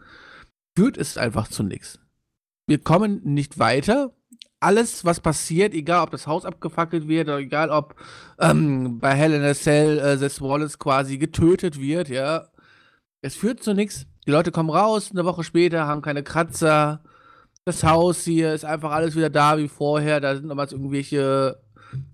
[0.75, 1.99] führt es einfach zu nichts.
[2.67, 4.15] Wir kommen nicht weiter,
[4.61, 7.95] alles, was passiert, egal ob das Haus abgefackelt wird oder egal ob
[8.39, 12.47] ähm, bei Hell in a Cell äh, Seth Wallace quasi getötet wird, ja,
[13.23, 14.07] es führt zu nichts.
[14.27, 17.03] Die Leute kommen raus, eine Woche später haben keine Kratzer.
[17.65, 20.21] Das Haus hier ist einfach alles wieder da wie vorher.
[20.21, 21.59] Da sind nochmals irgendwelche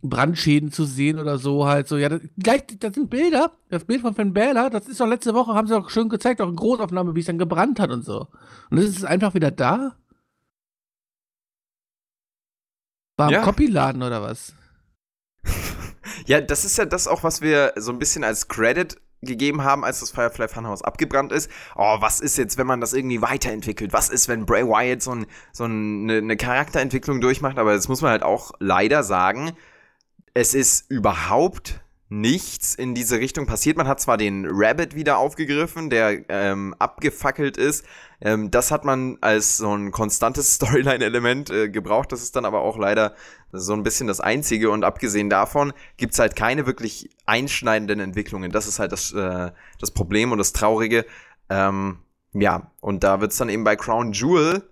[0.03, 1.97] Brandschäden zu sehen oder so halt so.
[1.97, 3.53] Ja, das, gleich, das sind Bilder.
[3.69, 6.41] Das Bild von Finn Balor, das ist doch letzte Woche, haben sie doch schön gezeigt,
[6.41, 8.29] auch in Großaufnahme, wie es dann gebrannt hat und so.
[8.71, 9.97] Und das ist einfach wieder da.
[13.17, 13.43] War im ja.
[13.43, 14.55] Copyladen oder was?
[16.27, 19.85] ja, das ist ja das auch, was wir so ein bisschen als Credit gegeben haben,
[19.85, 21.51] als das Firefly Funhouse abgebrannt ist.
[21.75, 23.93] Oh, was ist jetzt, wenn man das irgendwie weiterentwickelt?
[23.93, 27.59] Was ist, wenn Bray Wyatt so, ein, so eine, eine Charakterentwicklung durchmacht?
[27.59, 29.53] Aber das muss man halt auch leider sagen.
[30.35, 33.77] Es ist überhaupt nichts in diese Richtung passiert.
[33.77, 37.85] Man hat zwar den Rabbit wieder aufgegriffen, der ähm, abgefackelt ist.
[38.21, 42.13] Ähm, das hat man als so ein konstantes Storyline-Element äh, gebraucht.
[42.13, 43.15] Das ist dann aber auch leider
[43.53, 44.71] so ein bisschen das Einzige.
[44.71, 48.53] Und abgesehen davon gibt's halt keine wirklich einschneidenden Entwicklungen.
[48.53, 51.05] Das ist halt das, äh, das Problem und das Traurige.
[51.49, 51.99] Ähm,
[52.33, 54.71] ja, und da wird's dann eben bei Crown Jewel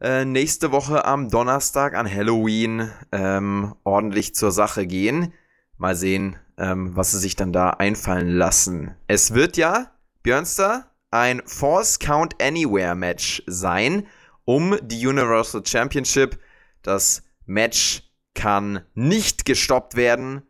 [0.00, 5.32] äh, nächste Woche am Donnerstag an Halloween ähm, ordentlich zur Sache gehen.
[5.76, 8.94] Mal sehen, ähm, was sie sich dann da einfallen lassen.
[9.06, 14.06] Es wird ja, Björnster, ein Force Count Anywhere Match sein
[14.44, 16.38] um die Universal Championship.
[16.82, 18.02] Das Match
[18.34, 20.42] kann nicht gestoppt werden.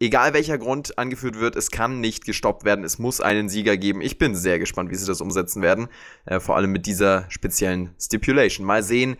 [0.00, 2.84] Egal welcher Grund angeführt wird, es kann nicht gestoppt werden.
[2.84, 4.00] Es muss einen Sieger geben.
[4.00, 5.88] Ich bin sehr gespannt, wie sie das umsetzen werden.
[6.24, 8.66] Äh, vor allem mit dieser speziellen Stipulation.
[8.66, 9.16] Mal sehen,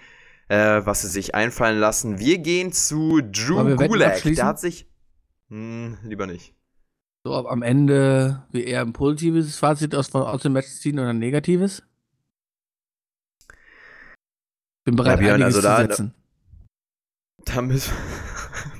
[0.49, 2.19] äh, was sie sich einfallen lassen.
[2.19, 4.23] Wir gehen zu Drew Gulak.
[4.23, 4.89] Der hat sich.
[5.53, 6.55] Hm, lieber nicht.
[7.27, 11.11] So, ob am Ende wir eher ein positives Fazit aus, aus dem Match ziehen oder
[11.11, 11.83] ein negatives?
[14.85, 16.15] Bin bereit, ja, Björn, also da, zu setzen.
[17.45, 17.93] Da, da müssen,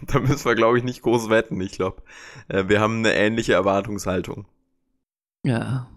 [0.07, 1.61] da müssen wir, glaube ich, nicht groß wetten.
[1.61, 2.03] Ich glaube,
[2.49, 4.47] äh, wir haben eine ähnliche Erwartungshaltung.
[5.45, 5.91] Ja.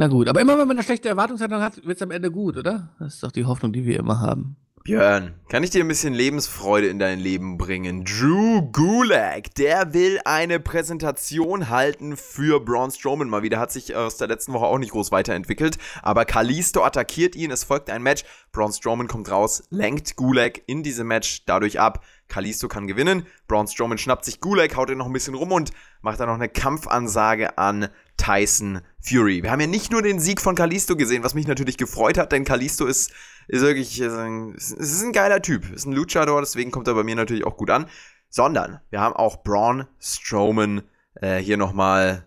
[0.00, 2.56] Na gut, aber immer wenn man eine schlechte Erwartungshaltung hat, wird es am Ende gut,
[2.56, 2.96] oder?
[2.98, 4.56] Das ist doch die Hoffnung, die wir immer haben.
[4.86, 8.04] Björn, kann ich dir ein bisschen Lebensfreude in dein Leben bringen?
[8.04, 13.58] Drew Gulak, der will eine Präsentation halten für Braun Strowman mal wieder.
[13.58, 15.78] Hat sich aus der letzten Woche auch nicht groß weiterentwickelt.
[16.02, 18.24] Aber Kalisto attackiert ihn, es folgt ein Match.
[18.52, 22.04] Braun Strowman kommt raus, lenkt Gulak in diesem Match dadurch ab.
[22.28, 23.26] Kalisto kann gewinnen.
[23.48, 25.70] Braun Strowman schnappt sich Gulak, haut ihn noch ein bisschen rum und
[26.02, 29.42] macht dann noch eine Kampfansage an Tyson Fury.
[29.42, 32.32] Wir haben ja nicht nur den Sieg von Kalisto gesehen, was mich natürlich gefreut hat,
[32.32, 33.12] denn Kalisto ist,
[33.48, 37.16] ist wirklich, es ist ein geiler Typ, ist ein Luchador, deswegen kommt er bei mir
[37.16, 37.86] natürlich auch gut an.
[38.28, 40.82] Sondern wir haben auch Braun Strowman
[41.14, 42.26] äh, hier nochmal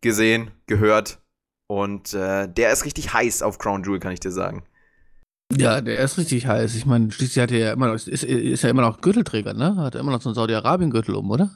[0.00, 1.20] gesehen, gehört
[1.68, 4.64] und äh, der ist richtig heiß auf Crown Jewel, kann ich dir sagen.
[5.56, 6.74] Ja, der ist richtig heiß.
[6.74, 9.76] Ich meine, schließlich hat er ja immer noch, ist, ist ja immer noch Gürtelträger, ne?
[9.76, 11.50] Hat er immer noch so einen Saudi-Arabien-Gürtel um, oder?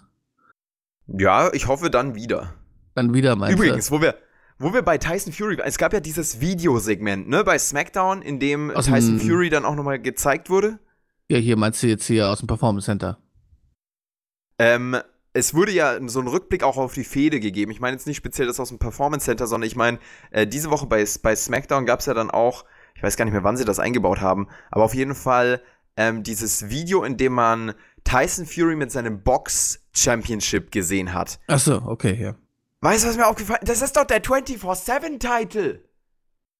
[1.06, 2.54] Ja, ich hoffe dann wieder.
[2.94, 4.14] Dann wieder meinst Übrigens, wo wir,
[4.62, 8.70] wo wir bei Tyson Fury, es gab ja dieses Videosegment, ne, bei SmackDown, in dem
[8.70, 10.79] aus Tyson Fury dann auch nochmal gezeigt wurde.
[11.29, 13.18] Ja, hier meinst du jetzt hier aus dem Performance Center.
[14.59, 14.96] Ähm,
[15.33, 17.72] es wurde ja so ein Rückblick auch auf die Fehde gegeben.
[17.72, 19.98] Ich meine jetzt nicht speziell das aus dem Performance Center, sondern ich meine,
[20.31, 23.33] äh, diese Woche bei, bei SmackDown gab es ja dann auch, ich weiß gar nicht
[23.33, 25.61] mehr, wann sie das eingebaut haben, aber auf jeden Fall
[25.96, 31.40] ähm, dieses Video, in dem man Tyson Fury mit seinem Box Championship gesehen hat.
[31.48, 32.35] Ach so, okay, ja.
[32.83, 33.71] Weißt du, was mir aufgefallen ist?
[33.71, 35.85] Das ist doch der 24-7-Titel.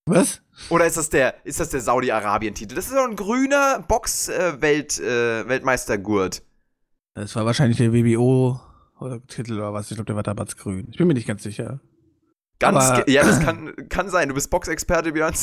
[0.07, 0.41] Was?
[0.71, 2.77] Oder ist das der, ist das der Saudi-Arabien-Titel?
[2.77, 6.39] Das ist doch ein grüner Box-Weltmeistergurt.
[6.39, 6.43] Äh,
[7.15, 9.91] das war wahrscheinlich der WBO-Titel oder was.
[9.91, 10.87] Ich glaube, der war damals grün.
[10.91, 11.81] Ich bin mir nicht ganz sicher.
[12.61, 14.29] Ganz, Aber, ja, das kann, kann sein.
[14.29, 15.35] Du bist Boxexperte, Björn.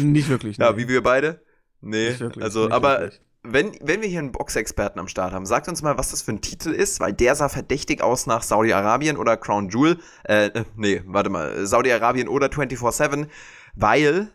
[0.00, 0.56] Nicht wirklich.
[0.56, 0.64] Nee.
[0.64, 1.42] Ja, wie wir beide.
[1.82, 5.68] Nee, wirklich, also, aber wirklich wenn, wenn wir hier einen Boxexperten am Start haben, sagt
[5.68, 9.16] uns mal, was das für ein Titel ist, weil der sah verdächtig aus nach Saudi-Arabien
[9.16, 9.98] oder Crown Jewel.
[10.24, 13.26] Äh, nee, warte mal, Saudi-Arabien oder 24-7,
[13.74, 14.30] weil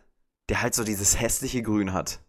[0.50, 2.20] der halt so dieses hässliche Grün hat.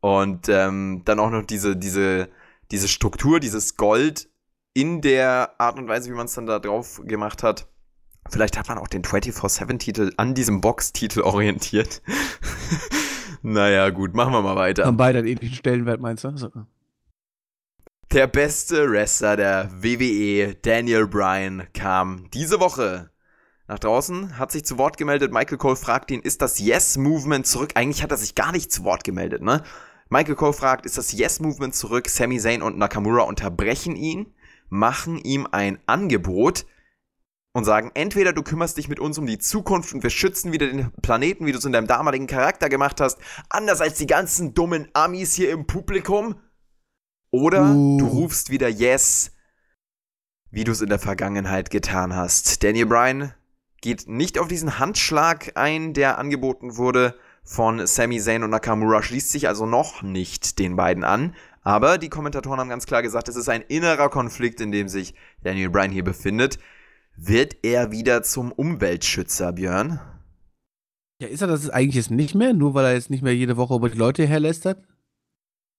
[0.00, 2.28] Und ähm, dann auch noch diese, diese,
[2.70, 4.28] diese Struktur, dieses Gold
[4.74, 7.66] in der Art und Weise, wie man es dann da drauf gemacht hat.
[8.30, 12.00] Vielleicht hat man auch den 24-7-Titel an diesem Box-Titel orientiert.
[13.42, 14.84] Naja, gut, machen wir mal weiter.
[14.84, 16.36] Haben beide einen ähnlichen Stellenwert, meinst du?
[16.36, 16.50] So.
[18.12, 23.10] Der beste Wrestler der WWE, Daniel Bryan, kam diese Woche
[23.68, 25.30] nach draußen, hat sich zu Wort gemeldet.
[25.30, 27.72] Michael Cole fragt ihn, ist das Yes-Movement zurück?
[27.74, 29.62] Eigentlich hat er sich gar nicht zu Wort gemeldet, ne?
[30.08, 32.08] Michael Cole fragt, ist das Yes-Movement zurück?
[32.08, 34.32] Sami Zayn und Nakamura unterbrechen ihn,
[34.70, 36.64] machen ihm ein Angebot
[37.58, 40.66] und sagen, entweder du kümmerst dich mit uns um die Zukunft und wir schützen wieder
[40.66, 43.18] den Planeten, wie du es in deinem damaligen Charakter gemacht hast,
[43.50, 46.36] anders als die ganzen dummen Amis hier im Publikum,
[47.30, 47.98] oder uh.
[47.98, 49.32] du rufst wieder Yes,
[50.50, 52.62] wie du es in der Vergangenheit getan hast.
[52.62, 53.34] Daniel Bryan
[53.80, 59.30] geht nicht auf diesen Handschlag ein, der angeboten wurde von Sami Zayn und Nakamura, schließt
[59.30, 61.34] sich also noch nicht den beiden an.
[61.62, 65.14] Aber die Kommentatoren haben ganz klar gesagt, es ist ein innerer Konflikt, in dem sich
[65.42, 66.58] Daniel Bryan hier befindet.
[67.20, 69.98] Wird er wieder zum Umweltschützer, Björn?
[71.20, 73.56] Ja, ist er das eigentlich jetzt nicht mehr, nur weil er jetzt nicht mehr jede
[73.56, 74.78] Woche über die Leute herlästert?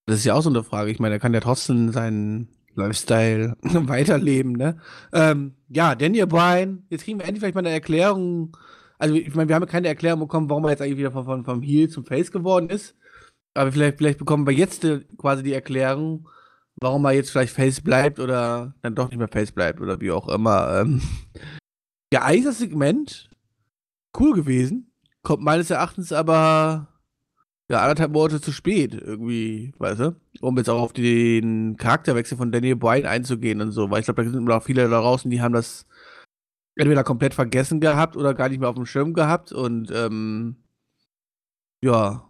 [0.05, 0.91] Das ist ja auch so eine Frage.
[0.91, 4.81] Ich meine, er kann ja trotzdem seinen Lifestyle weiterleben, ne?
[5.13, 8.57] Ähm, ja, Daniel Bryan, jetzt kriegen wir endlich vielleicht mal eine Erklärung.
[8.97, 11.45] Also, ich meine, wir haben ja keine Erklärung bekommen, warum er jetzt eigentlich wieder von,
[11.45, 12.97] vom Heel zum Face geworden ist.
[13.53, 16.27] Aber vielleicht, vielleicht bekommen wir jetzt äh, quasi die Erklärung,
[16.79, 20.11] warum er jetzt vielleicht Face bleibt oder dann doch nicht mehr Face bleibt oder wie
[20.11, 20.81] auch immer.
[20.81, 21.01] Ähm,
[22.13, 23.29] ja, das Segment
[24.17, 24.91] cool gewesen.
[25.21, 26.87] Kommt meines Erachtens aber
[27.69, 30.15] ja, anderthalb Monate zu spät, irgendwie, weißt du?
[30.41, 34.23] Um jetzt auch auf den Charakterwechsel von Daniel Bryan einzugehen und so, weil ich glaube,
[34.23, 35.85] da sind immer noch viele da draußen, die haben das
[36.75, 40.55] entweder komplett vergessen gehabt oder gar nicht mehr auf dem Schirm gehabt und ähm,
[41.83, 42.28] ja,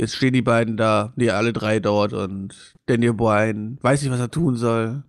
[0.00, 4.20] Jetzt stehen die beiden da, nee, alle drei dort und Daniel Bryan weiß nicht, was
[4.20, 5.02] er tun soll.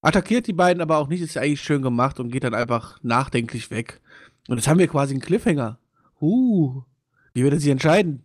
[0.00, 3.70] Attackiert die beiden aber auch nicht, ist eigentlich schön gemacht und geht dann einfach nachdenklich
[3.70, 4.00] weg.
[4.48, 5.78] Und jetzt haben wir quasi einen Cliffhanger.
[6.20, 6.82] Uh,
[7.34, 8.24] wie wird er sich entscheiden?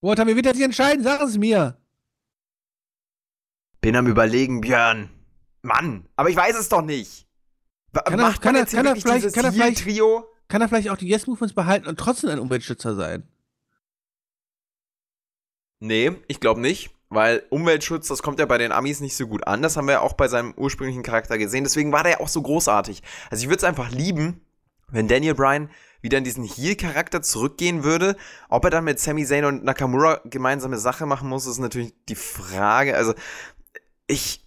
[0.00, 1.02] Walter, wie wird er sich entscheiden?
[1.02, 1.76] Sag es mir.
[3.80, 5.10] Bin am überlegen, Björn.
[5.62, 7.26] Mann, aber ich weiß es doch nicht.
[7.92, 10.26] Kann er, kann er, kann er vielleicht, kann er vielleicht, Trio?
[10.48, 13.28] kann er vielleicht auch die Yes-Movements behalten und trotzdem ein Umweltschützer sein?
[15.80, 19.46] Nee, ich glaube nicht, weil Umweltschutz, das kommt ja bei den Amis nicht so gut
[19.46, 19.62] an.
[19.62, 21.64] Das haben wir ja auch bei seinem ursprünglichen Charakter gesehen.
[21.64, 23.02] Deswegen war der ja auch so großartig.
[23.30, 24.40] Also ich würde es einfach lieben,
[24.88, 28.16] wenn Daniel Bryan wieder in diesen Heel-Charakter zurückgehen würde.
[28.48, 32.14] Ob er dann mit Sami Zayn und Nakamura gemeinsame Sache machen muss, ist natürlich die
[32.14, 32.94] Frage.
[32.94, 33.14] Also
[34.06, 34.44] ich,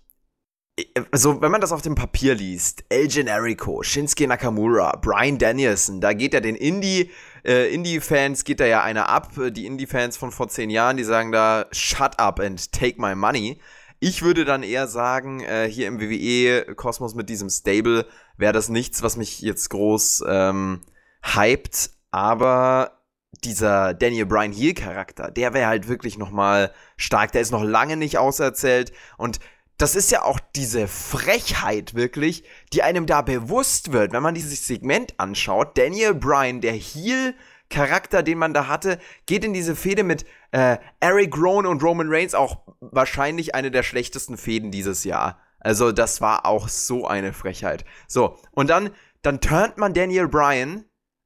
[1.12, 6.14] also wenn man das auf dem Papier liest, El Generico, Shinsuke Nakamura, Brian Danielson, da
[6.14, 7.10] geht ja den Indie,
[7.48, 11.32] äh, Indie-Fans geht da ja einer ab, die Indie-Fans von vor zehn Jahren, die sagen
[11.32, 13.60] da, shut up and take my money.
[14.00, 18.06] Ich würde dann eher sagen, äh, hier im WWE-Kosmos mit diesem Stable
[18.38, 20.82] wäre das nichts, was mich jetzt groß ähm,
[21.24, 22.98] hypt, aber
[23.44, 28.18] dieser Daniel Bryan Heel-Charakter, der wäre halt wirklich nochmal stark, der ist noch lange nicht
[28.18, 28.92] auserzählt.
[29.18, 29.40] Und
[29.78, 34.66] das ist ja auch diese Frechheit wirklich, die einem da bewusst wird, wenn man dieses
[34.66, 35.78] Segment anschaut.
[35.78, 37.36] Daniel Bryan, der Heel
[37.70, 42.08] Charakter, den man da hatte, geht in diese Fehde mit äh, Eric Rowan und Roman
[42.10, 45.40] Reigns auch wahrscheinlich eine der schlechtesten Fäden dieses Jahr.
[45.60, 47.84] Also das war auch so eine Frechheit.
[48.08, 50.86] So, und dann, dann turnt man Daniel Bryan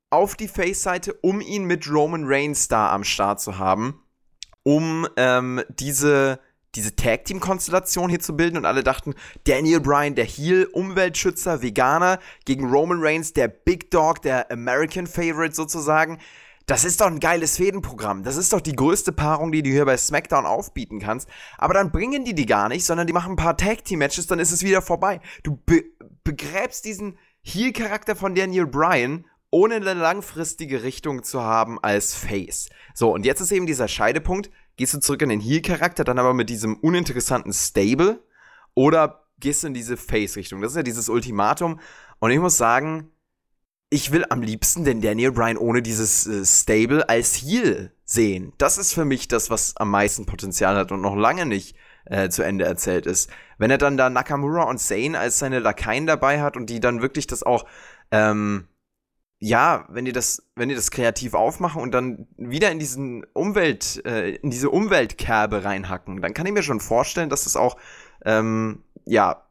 [0.09, 4.03] auf die Face-Seite, um ihn mit Roman Reigns da am Start zu haben,
[4.63, 6.39] um ähm, diese
[6.75, 9.13] diese Tag-Team-Konstellation hier zu bilden und alle dachten,
[9.45, 15.53] Daniel Bryan, der Heel, Umweltschützer, Veganer, gegen Roman Reigns, der Big Dog, der American Favorite
[15.53, 16.19] sozusagen.
[16.67, 18.23] Das ist doch ein geiles Fädenprogramm.
[18.23, 21.27] Das ist doch die größte Paarung, die du hier bei SmackDown aufbieten kannst.
[21.57, 24.51] Aber dann bringen die die gar nicht, sondern die machen ein paar Tag-Team-Matches, dann ist
[24.51, 25.19] es wieder vorbei.
[25.43, 25.83] Du be
[26.23, 32.69] begräbst diesen Heel-Charakter von Daniel Bryan ohne eine langfristige Richtung zu haben als Face.
[32.93, 36.33] So, und jetzt ist eben dieser Scheidepunkt Gehst du zurück in den Heal-Charakter, dann aber
[36.33, 38.23] mit diesem uninteressanten Stable?
[38.73, 40.61] Oder gehst du in diese Face-Richtung?
[40.61, 41.79] Das ist ja dieses Ultimatum.
[42.19, 43.11] Und ich muss sagen,
[43.89, 48.53] ich will am liebsten den Daniel Bryan ohne dieses äh, Stable als Heal sehen.
[48.57, 52.29] Das ist für mich das, was am meisten Potenzial hat und noch lange nicht äh,
[52.29, 53.29] zu Ende erzählt ist.
[53.57, 57.01] Wenn er dann da Nakamura und Zane als seine Lakaien dabei hat und die dann
[57.01, 57.65] wirklich das auch
[58.11, 58.67] ähm,
[59.43, 64.05] ja, wenn die das, wenn die das kreativ aufmachen und dann wieder in diesen Umwelt,
[64.05, 67.75] äh, in diese Umweltkerbe reinhacken, dann kann ich mir schon vorstellen, dass das auch,
[68.23, 69.47] ähm, ja,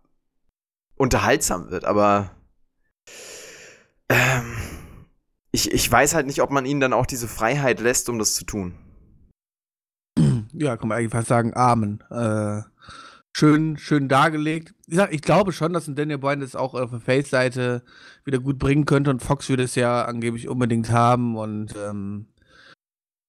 [0.94, 1.85] unterhaltsam wird.
[1.85, 2.31] Aber
[4.09, 4.57] ähm,
[5.50, 8.35] ich, ich weiß halt nicht, ob man ihnen dann auch diese Freiheit lässt, um das
[8.35, 8.79] zu tun.
[10.53, 12.05] Ja, kann man eigentlich fast sagen, Amen.
[12.11, 12.62] Äh,
[13.37, 14.75] schön, schön dargelegt.
[14.87, 17.83] Ich, sag, ich glaube schon, dass ein Daniel Bryan das auch auf der Face-Seite
[18.25, 22.27] wieder gut bringen könnte und Fox würde es ja angeblich unbedingt haben und ähm,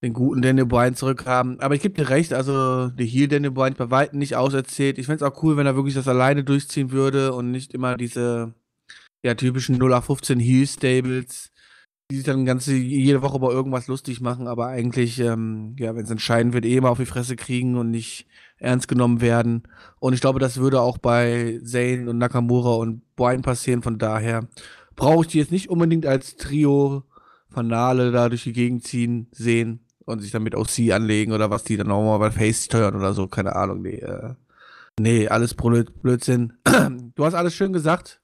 [0.04, 1.60] den guten Daniel Bryan zurückhaben.
[1.60, 4.98] Aber ich gebe dir recht, also der Heel Daniel Bryan bei weitem nicht auserzählt.
[4.98, 7.98] Ich fände es auch cool, wenn er wirklich das alleine durchziehen würde und nicht immer
[7.98, 8.54] diese
[9.24, 11.51] ja, typischen 0815 Heel-Stables,
[12.12, 16.04] die sich dann ganze, jede Woche über irgendwas lustig machen, aber eigentlich, ähm, ja, wenn
[16.04, 19.64] es entscheiden wird, eh immer auf die Fresse kriegen und nicht ernst genommen werden.
[20.00, 23.82] Und ich glaube, das würde auch bei Zane und Nakamura und Bryan passieren.
[23.82, 24.48] Von daher
[24.96, 27.04] brauche ich die jetzt nicht unbedingt als Trio
[27.50, 31.64] Fanale da durch die Gegend ziehen, sehen und sich damit auch sie anlegen oder was
[31.64, 33.28] die dann nochmal bei Face steuern oder so.
[33.28, 33.82] Keine Ahnung.
[33.82, 34.36] Nee, äh,
[35.00, 36.54] nee alles Blödsinn.
[37.16, 38.21] du hast alles schön gesagt.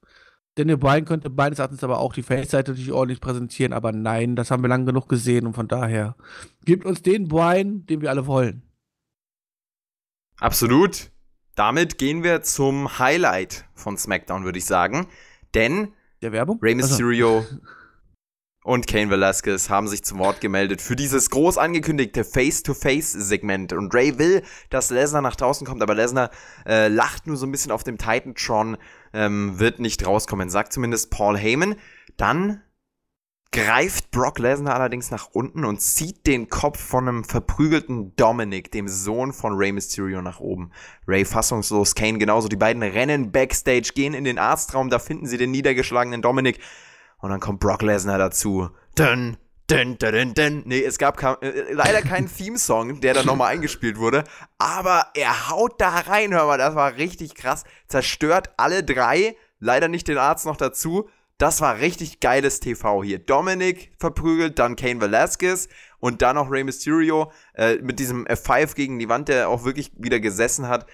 [0.58, 4.50] Daniel Bryan könnte meines Erachtens aber auch die Face-Seite natürlich ordentlich präsentieren, aber nein, das
[4.50, 6.16] haben wir lang genug gesehen und von daher
[6.66, 8.64] gibt uns den Bryan, den wir alle wollen.
[10.40, 11.12] Absolut.
[11.54, 15.08] Damit gehen wir zum Highlight von SmackDown, würde ich sagen.
[15.54, 15.94] Denn
[16.24, 16.60] Der Werbung?
[16.60, 17.58] Rey Mysterio also.
[18.68, 23.72] und Kane Velasquez haben sich zum Wort gemeldet für dieses groß angekündigte Face-to-Face-Segment.
[23.72, 26.32] Und Ray will, dass Lesnar nach draußen kommt, aber Lesnar
[26.68, 28.76] äh, lacht nur so ein bisschen auf dem Titantron,
[29.14, 31.76] ähm, wird nicht rauskommen, sagt zumindest Paul Heyman.
[32.18, 32.62] Dann
[33.54, 38.90] greift Brock Lesnar allerdings nach unten und zieht den Kopf von einem verprügelten Dominic, dem
[38.90, 40.72] Sohn von Rey Mysterio, nach oben.
[41.08, 42.50] Ray fassungslos, Kane genauso.
[42.50, 46.60] Die beiden rennen backstage, gehen in den Arztraum, da finden sie den niedergeschlagenen Dominic.
[47.20, 48.70] Und dann kommt Brock Lesnar dazu.
[48.96, 49.38] Dun,
[49.68, 50.64] dun, dun, dun, dun.
[50.66, 54.24] Nee, es gab äh, leider keinen Theme-Song, der dann nochmal eingespielt wurde.
[54.58, 57.64] Aber er haut da rein, hör mal, das war richtig krass.
[57.88, 59.36] Zerstört alle drei.
[59.60, 63.20] Leider nicht den Arzt noch dazu das war richtig geiles TV hier.
[63.20, 69.00] Dominic verprügelt, dann Kane Velasquez und dann noch Rey Mysterio äh, mit diesem F5 gegen
[69.00, 70.88] die Wand, der auch wirklich wieder gesessen hat.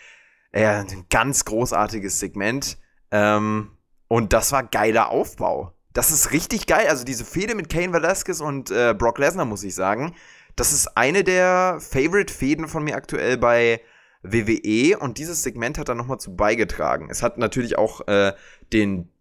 [0.52, 2.78] Äh, ein ganz großartiges Segment.
[3.12, 3.72] Ähm,
[4.08, 5.74] und das war geiler Aufbau.
[5.94, 6.88] Das ist richtig geil.
[6.88, 10.16] Also diese Fehde mit Kane Velasquez und äh, Brock Lesnar, muss ich sagen.
[10.56, 13.82] Das ist eine der Favorite-Fäden von mir aktuell bei
[14.24, 17.10] WWE und dieses Segment hat da nochmal zu beigetragen.
[17.10, 18.34] Es hat natürlich auch äh,
[18.72, 19.12] den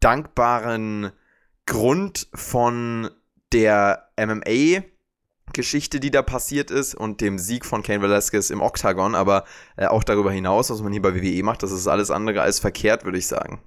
[0.00, 1.12] dankbaren
[1.66, 3.10] Grund von
[3.52, 4.82] der MMA
[5.52, 9.44] Geschichte, die da passiert ist und dem Sieg von Kane Velasquez im Octagon, aber
[9.76, 12.58] äh, auch darüber hinaus, was man hier bei WWE macht, das ist alles andere als
[12.58, 13.60] verkehrt, würde ich sagen.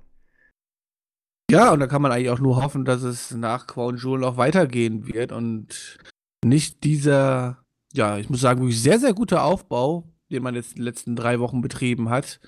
[1.52, 4.38] Ja, und da kann man eigentlich auch nur hoffen, dass es nach Crown Jewel noch
[4.38, 6.00] weitergehen wird und
[6.44, 10.78] nicht dieser, ja, ich muss sagen, wirklich sehr, sehr guter Aufbau, den man jetzt in
[10.78, 12.40] den letzten drei Wochen betrieben hat,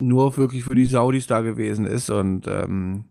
[0.00, 3.04] nur wirklich für die Saudis da gewesen ist und ähm,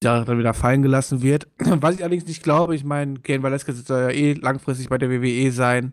[0.00, 1.46] da dann wieder fallen gelassen wird.
[1.58, 5.10] Was ich allerdings nicht glaube, ich meine, Kane Velasquez soll ja eh langfristig bei der
[5.10, 5.92] WWE sein.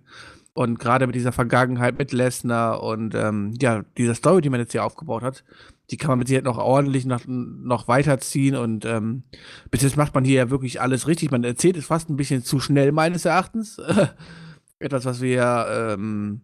[0.54, 4.72] Und gerade mit dieser Vergangenheit mit Lesnar und ähm, ja, dieser Story, die man jetzt
[4.72, 5.44] hier aufgebaut hat,
[5.90, 8.56] die kann man mit Sicherheit noch ordentlich noch, noch weiterziehen.
[8.56, 9.24] Und ähm,
[9.72, 11.32] bis jetzt macht man hier ja wirklich alles richtig.
[11.32, 13.80] Man erzählt es fast ein bisschen zu schnell, meines Erachtens.
[14.80, 16.42] Etwas, was wir ähm,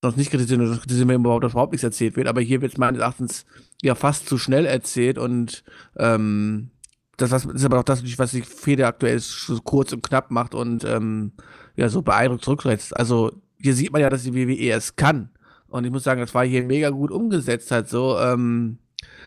[0.00, 2.28] sonst nicht kritisieren, sonst kritisieren wir überhaupt, dass überhaupt nichts erzählt wird.
[2.28, 3.46] Aber hier wird es meines Erachtens
[3.82, 5.64] ja fast zu schnell erzählt und
[5.96, 6.70] ähm,
[7.16, 10.84] das ist aber auch das, was die Fede aktuell so kurz und knapp macht und
[10.84, 11.32] ähm,
[11.74, 12.96] ja, so beeindruckt zurücksetzt.
[12.96, 15.30] Also hier sieht man ja, dass die WWE es kann.
[15.68, 18.18] Und ich muss sagen, das war hier mega gut umgesetzt halt so.
[18.18, 18.78] Ähm,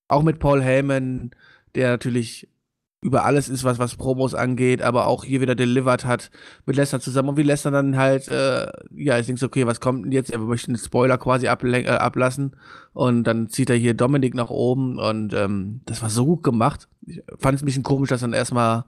[0.08, 1.32] auch mit Paul Heyman,
[1.76, 2.50] der natürlich
[3.04, 6.30] über alles ist, was, was Promos angeht, aber auch hier wieder delivered hat
[6.68, 10.06] mit Lesnar zusammen und wie Lesnar dann halt, äh, ja, ich denke, okay, was kommt
[10.06, 10.30] denn jetzt?
[10.30, 12.56] Er möchte einen Spoiler quasi äh, ablassen
[12.94, 16.88] und dann zieht er hier Dominik nach oben und ähm, das war so gut gemacht.
[17.08, 18.86] Ich fand es ein bisschen komisch, dass dann erstmal,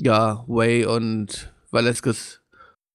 [0.00, 2.41] ja, Way und Valeskes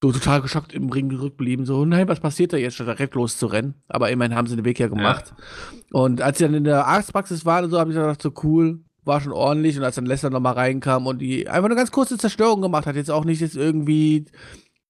[0.02, 3.76] so total geschockt im Ring zurückblieben, so, nein, was passiert da jetzt, statt direkt loszurennen.
[3.88, 5.34] Aber immerhin haben sie den Weg ja gemacht.
[5.36, 6.00] Ja.
[6.00, 8.82] Und als sie dann in der Arztpraxis waren und so, habe ich gedacht, so cool,
[9.06, 9.78] war schon ordentlich.
[9.78, 12.96] Und als dann Lester nochmal reinkam und die einfach eine ganz kurze Zerstörung gemacht hat,
[12.96, 14.26] jetzt auch nicht jetzt irgendwie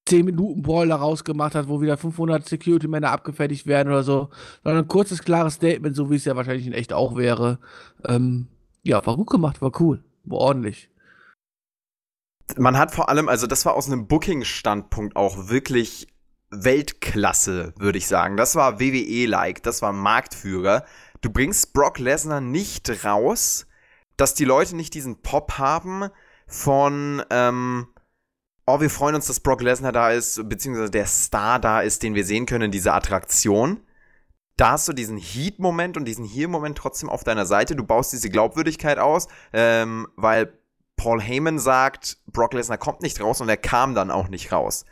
[0.08, 4.30] 10 Minuten Brawl daraus gemacht hat, wo wieder 500 Security-Männer abgefertigt werden oder so,
[4.64, 7.60] sondern ein kurzes, klares Statement, so wie es ja wahrscheinlich in echt auch wäre.
[8.06, 8.48] Ähm,
[8.84, 10.90] ja, war gut gemacht, war cool, war ordentlich.
[12.56, 16.08] Man hat vor allem, also das war aus einem Booking-Standpunkt auch wirklich
[16.50, 18.38] Weltklasse, würde ich sagen.
[18.38, 20.86] Das war WWE-like, das war Marktführer.
[21.22, 23.68] Du bringst Brock Lesnar nicht raus,
[24.16, 26.10] dass die Leute nicht diesen Pop haben
[26.48, 27.88] von, ähm,
[28.66, 32.16] oh, wir freuen uns, dass Brock Lesnar da ist, beziehungsweise der Star da ist, den
[32.16, 33.82] wir sehen können, diese Attraktion.
[34.56, 37.76] Da hast du diesen Heat-Moment und diesen Heal-Moment trotzdem auf deiner Seite.
[37.76, 40.57] Du baust diese Glaubwürdigkeit aus, ähm, weil
[40.98, 44.84] Paul Heyman sagt, Brock Lesnar kommt nicht raus und er kam dann auch nicht raus.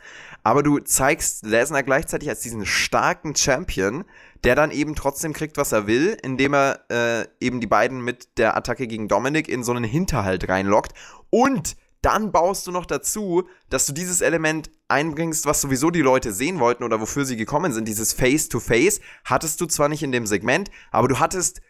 [0.42, 4.04] Aber du zeigst Lesnar gleichzeitig als diesen starken Champion,
[4.44, 8.38] der dann eben trotzdem kriegt, was er will, indem er äh, eben die beiden mit
[8.38, 10.92] der Attacke gegen Dominic in so einen Hinterhalt reinlockt.
[11.30, 16.32] Und dann baust du noch dazu, dass du dieses Element einbringst, was sowieso die Leute
[16.32, 17.88] sehen wollten oder wofür sie gekommen sind.
[17.88, 21.60] Dieses Face-to-Face -face, hattest du zwar nicht in dem Segment, aber du hattest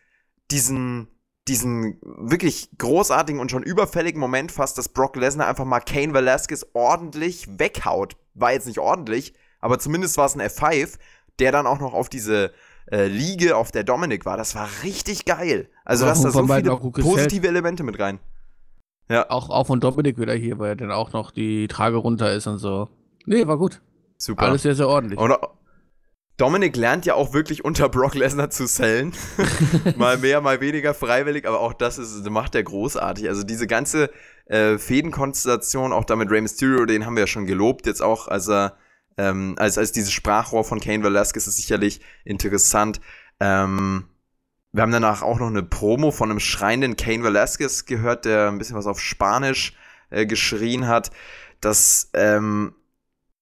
[0.50, 1.08] diesen,
[1.48, 6.66] diesen wirklich großartigen und schon überfälligen Moment fast, dass Brock Lesnar einfach mal Kane Velasquez
[6.72, 8.16] ordentlich weghaut.
[8.34, 10.98] War jetzt nicht ordentlich, aber zumindest war es ein F5
[11.38, 12.52] der dann auch noch auf diese
[12.90, 14.36] äh, Liege, auf der Dominik war.
[14.36, 15.68] Das war richtig geil.
[15.84, 18.18] Also, ja, da so viele positive Elemente mit rein.
[19.08, 19.30] Ja.
[19.30, 22.58] Auch, auch von Dominik wieder hier, weil dann auch noch die Trage runter ist und
[22.58, 22.88] so.
[23.24, 23.80] Nee, war gut.
[24.18, 24.42] Super.
[24.42, 25.18] Alles sehr, sehr ordentlich.
[25.18, 25.34] Und
[26.36, 29.14] Dominik lernt ja auch wirklich unter Brock Lesnar zu sellen.
[29.96, 33.28] mal mehr, mal weniger freiwillig, aber auch das ist, macht er großartig.
[33.28, 34.10] Also diese ganze
[34.46, 38.28] äh, Fädenkonstellation, auch da mit Rey Mysterio, den haben wir ja schon gelobt, jetzt auch,
[38.28, 38.76] als er
[39.16, 43.00] ähm, als, als dieses Sprachrohr von Kane Velasquez ist sicherlich interessant.
[43.40, 44.04] Ähm,
[44.72, 48.58] wir haben danach auch noch eine Promo von einem schreienden Kane Velasquez gehört, der ein
[48.58, 49.74] bisschen was auf Spanisch
[50.10, 51.10] äh, geschrien hat.
[51.62, 52.74] Das ähm,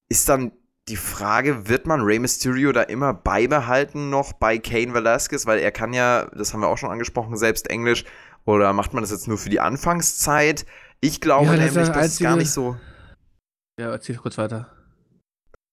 [0.09, 0.53] ist dann
[0.89, 5.47] die Frage, wird man Rey Mysterio da immer beibehalten noch bei Kane Velasquez?
[5.47, 8.05] Weil er kann ja, das haben wir auch schon angesprochen, selbst Englisch.
[8.45, 10.67] Oder macht man das jetzt nur für die Anfangszeit?
[11.01, 12.77] Ich glaube ja, nämlich, das ist gar nicht so.
[13.79, 14.71] Ja, erzähl kurz weiter.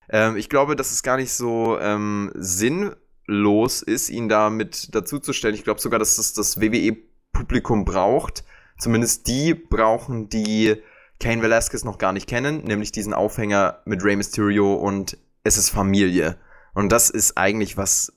[0.09, 5.55] Ähm, ich glaube, dass es gar nicht so ähm, sinnlos ist, ihn da mit dazuzustellen.
[5.55, 8.45] Ich glaube sogar, dass es das WWE-Publikum braucht.
[8.77, 10.81] Zumindest die brauchen, die
[11.21, 15.69] Kane Velasquez noch gar nicht kennen, nämlich diesen Aufhänger mit Rey Mysterio und es ist
[15.69, 16.37] Familie.
[16.73, 18.11] Und das ist eigentlich was,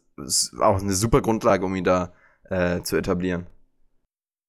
[0.61, 2.13] auch eine super Grundlage, um ihn da
[2.49, 3.47] äh, zu etablieren.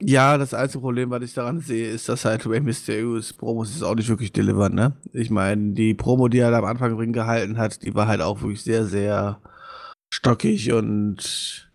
[0.00, 3.82] Ja, das einzige Problem, was ich daran sehe, ist, dass halt Rey Mysterios Promos ist
[3.82, 4.96] auch nicht wirklich delivered, ne?
[5.12, 8.20] Ich meine, die Promo, die er da am Anfang im gehalten hat, die war halt
[8.20, 9.40] auch wirklich sehr, sehr
[10.10, 11.65] stockig und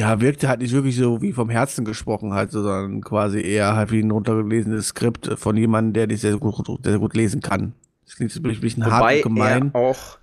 [0.00, 3.90] Ja, wirkte halt nicht wirklich so wie vom Herzen gesprochen halt, sondern quasi eher halt
[3.90, 7.74] wie ein runtergelesenes Skript von jemandem, der nicht sehr gut, sehr gut lesen kann.
[8.06, 9.70] Das klingt so ein bisschen hart und gemein.
[9.74, 10.18] er auch.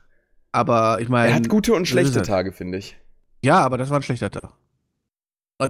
[0.51, 1.29] Aber ich meine.
[1.29, 2.97] Er hat gute und das schlechte Tage, finde ich.
[3.43, 4.49] Ja, aber das war ein schlechter Tag.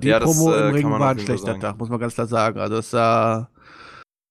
[0.01, 1.59] Die Ja, das, Promo äh, im Ring war ein schlechter sagen.
[1.59, 2.61] Tag, muss man ganz klar sagen.
[2.61, 3.49] Also es sah,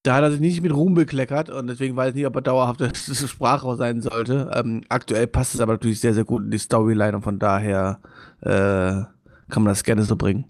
[0.05, 2.41] da hat er sich nicht mit Ruhm bekleckert und deswegen weiß ich nicht, ob er
[2.41, 4.51] dauerhaft das Sprachrohr sein sollte.
[4.55, 8.01] Ähm, aktuell passt es aber natürlich sehr, sehr gut in die Storyline und von daher
[8.41, 9.03] äh,
[9.51, 10.45] kann man das gerne so bringen.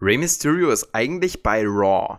[0.00, 2.18] Rey Mysterio ist eigentlich bei Raw.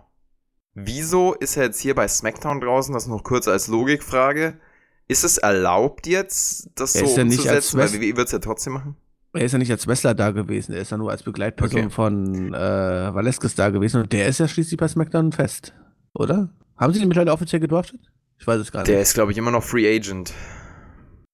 [0.74, 2.94] Wieso ist er jetzt hier bei SmackDown draußen?
[2.94, 4.60] Das noch kurz als Logikfrage.
[5.08, 7.78] Ist es erlaubt jetzt, das Er so ja umzusetzen?
[7.78, 8.96] Weil WWE wird es ja trotzdem machen.
[9.34, 11.90] Er ist ja nicht als Wrestler da gewesen, er ist ja nur als Begleitperson Okay.
[11.90, 15.74] von äh, Valeskis da gewesen und der ist ja schließlich bei SmackDown fest,
[16.14, 16.50] oder?
[16.78, 18.00] Haben sie den mittlerweile offiziell gedraftet?
[18.40, 19.02] Ich weiß es gar Der nicht.
[19.02, 20.34] ist, glaube ich, immer noch Free Agent.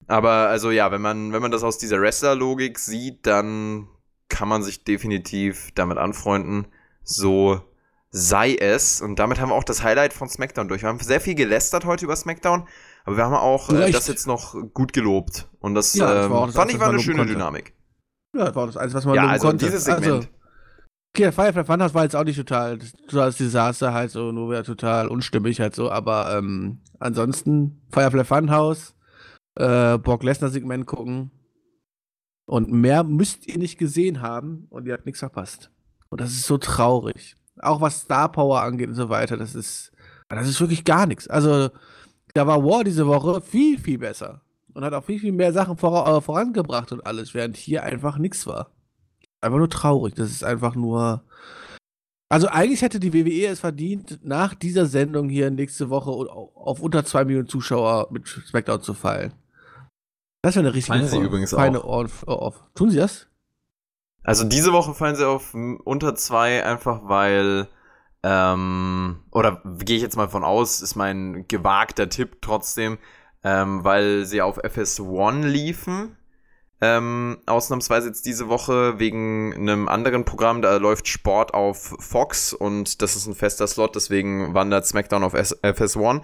[0.07, 3.87] Aber also ja, wenn man, wenn man das aus dieser Wrestler-Logik sieht, dann
[4.29, 6.67] kann man sich definitiv damit anfreunden.
[7.03, 7.61] So
[8.11, 9.01] sei es.
[9.01, 10.81] Und damit haben wir auch das Highlight von SmackDown durch.
[10.83, 12.67] Wir haben sehr viel gelästert heute über SmackDown,
[13.05, 15.49] aber wir haben auch äh, das jetzt noch gut gelobt.
[15.59, 17.33] Und das, Ja, das ähm, das fand ich war eine schöne konnte.
[17.33, 17.73] Dynamik.
[18.35, 19.65] Ja, das war das Einzige, was man Ja, also konnte.
[19.65, 20.05] dieses Segment.
[20.05, 20.27] Also,
[21.15, 22.77] okay, Firefly Funhouse war jetzt auch nicht total,
[23.07, 28.93] totales Desaster, halt so, nur wieder total unstimmig halt so, aber ähm, ansonsten Firefly Funhouse,
[29.55, 31.31] äh, Brock Lesnar Segment gucken
[32.49, 35.69] und mehr müsst ihr nicht gesehen haben und ihr habt nichts verpasst.
[36.09, 37.35] Und das ist so traurig.
[37.59, 39.91] Auch was Star Power angeht und so weiter, das ist,
[40.29, 41.27] das ist wirklich gar nichts.
[41.27, 41.69] Also,
[42.33, 44.41] da war War diese Woche viel, viel besser.
[44.73, 48.17] Und hat auch viel, viel mehr Sachen vora äh, vorangebracht und alles, während hier einfach
[48.17, 48.71] nichts war.
[49.41, 50.13] Einfach nur traurig.
[50.15, 51.23] Das ist einfach nur.
[52.29, 56.79] Also eigentlich hätte die WWE es verdient, nach dieser Sendung hier nächste Woche au- auf
[56.79, 59.33] unter zwei Millionen Zuschauer mit SmackDown zu fallen.
[60.41, 62.03] Das wäre eine richtige Fallen sie übrigens feine auch.
[62.05, 62.63] Off- Off.
[62.75, 63.27] Tun sie das?
[64.23, 67.67] Also diese Woche fallen sie auf unter zwei, einfach weil,
[68.23, 72.97] ähm, oder gehe ich jetzt mal von aus, ist mein gewagter Tipp trotzdem,
[73.43, 76.15] ähm, weil sie auf FS1 liefen.
[76.81, 83.01] Ähm, ausnahmsweise jetzt diese Woche wegen einem anderen Programm, da läuft Sport auf Fox und
[83.01, 86.21] das ist ein fester Slot, deswegen wandert SmackDown auf S FS1.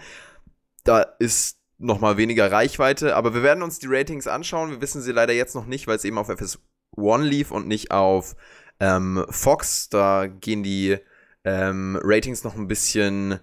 [0.85, 4.71] Da ist nochmal weniger Reichweite, aber wir werden uns die Ratings anschauen.
[4.71, 7.91] Wir wissen sie leider jetzt noch nicht, weil es eben auf FS1 lief und nicht
[7.91, 8.35] auf
[8.79, 9.89] ähm, Fox.
[9.89, 10.97] Da gehen die
[11.43, 13.39] ähm, Ratings noch ein bisschen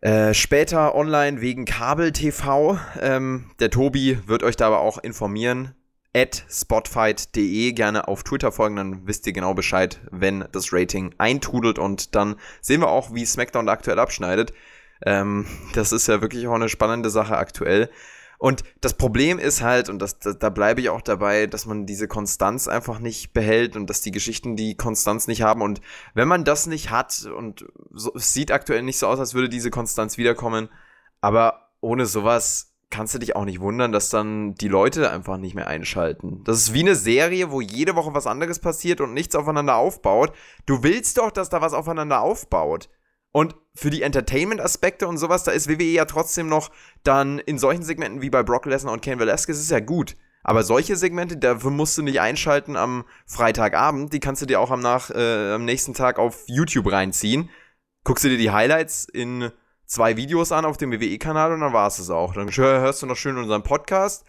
[0.00, 2.78] äh, später online wegen Kabel-TV.
[3.00, 5.74] Ähm, der Tobi wird euch da aber auch informieren.
[6.16, 11.80] At spotfight.de gerne auf Twitter folgen, dann wisst ihr genau Bescheid, wenn das Rating eintrudelt
[11.80, 14.52] und dann sehen wir auch, wie SmackDown aktuell abschneidet.
[15.04, 17.90] Ähm, das ist ja wirklich auch eine spannende Sache aktuell.
[18.38, 21.86] Und das Problem ist halt, und das, da, da bleibe ich auch dabei, dass man
[21.86, 25.62] diese Konstanz einfach nicht behält und dass die Geschichten die Konstanz nicht haben.
[25.62, 25.80] Und
[26.14, 29.48] wenn man das nicht hat, und so, es sieht aktuell nicht so aus, als würde
[29.48, 30.68] diese Konstanz wiederkommen,
[31.20, 35.54] aber ohne sowas kannst du dich auch nicht wundern, dass dann die Leute einfach nicht
[35.54, 36.44] mehr einschalten.
[36.44, 40.32] Das ist wie eine Serie, wo jede Woche was anderes passiert und nichts aufeinander aufbaut.
[40.66, 42.88] Du willst doch, dass da was aufeinander aufbaut.
[43.36, 46.70] Und für die Entertainment-Aspekte und sowas, da ist WWE ja trotzdem noch
[47.02, 50.14] dann in solchen Segmenten wie bei Brock Lesnar und Ken Velasquez ist ja gut.
[50.44, 54.70] Aber solche Segmente, dafür musst du nicht einschalten am Freitagabend, die kannst du dir auch
[54.70, 57.50] am, nach, äh, am nächsten Tag auf YouTube reinziehen.
[58.04, 59.50] Guckst du dir die Highlights in
[59.84, 62.34] zwei Videos an auf dem WWE-Kanal und dann war es es auch.
[62.34, 64.24] Dann hör- hörst du noch schön unseren Podcast,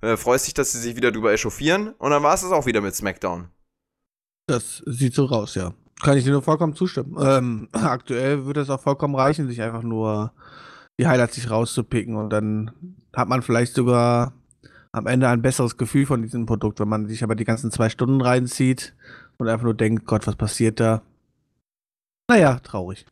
[0.00, 2.66] äh, freust dich, dass sie sich wieder drüber echauffieren und dann war es es auch
[2.66, 3.50] wieder mit SmackDown.
[4.48, 5.74] Das sieht so raus, ja.
[6.00, 7.16] Kann ich dir nur vollkommen zustimmen.
[7.20, 10.32] Ähm, aktuell würde es auch vollkommen reichen, sich einfach nur
[11.00, 12.72] die Highlights sich rauszupicken und dann
[13.14, 14.32] hat man vielleicht sogar
[14.92, 17.88] am Ende ein besseres Gefühl von diesem Produkt, wenn man sich aber die ganzen zwei
[17.88, 18.94] Stunden reinzieht
[19.36, 21.02] und einfach nur denkt, Gott, was passiert da?
[22.30, 23.06] Naja, traurig.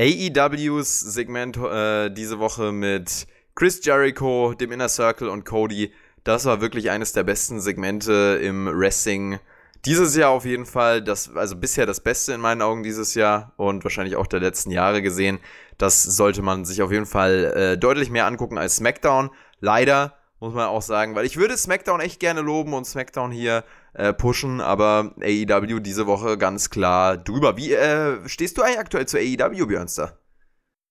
[0.00, 5.92] AEWs Segment äh, diese Woche mit Chris Jericho, dem Inner Circle und Cody.
[6.24, 9.38] Das war wirklich eines der besten Segmente im Wrestling.
[9.86, 13.52] Dieses Jahr auf jeden Fall, das, also bisher das Beste in meinen Augen dieses Jahr
[13.56, 15.38] und wahrscheinlich auch der letzten Jahre gesehen.
[15.78, 19.30] Das sollte man sich auf jeden Fall äh, deutlich mehr angucken als SmackDown.
[19.60, 23.62] Leider muss man auch sagen, weil ich würde SmackDown echt gerne loben und SmackDown hier
[23.94, 27.56] äh, pushen, aber AEW diese Woche ganz klar drüber.
[27.56, 30.18] Wie äh, stehst du eigentlich aktuell zu AEW, Björnster?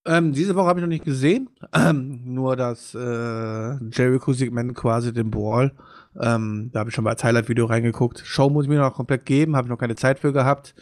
[0.06, 1.50] Ähm, diese Woche habe ich noch nicht gesehen.
[1.74, 5.72] Ähm, nur das äh, Jericho-Segment quasi, den Brawl.
[6.20, 8.22] Ähm, da habe ich schon mal als Highlight-Video reingeguckt.
[8.24, 10.74] Show muss ich mir noch komplett geben, habe ich noch keine Zeit für gehabt.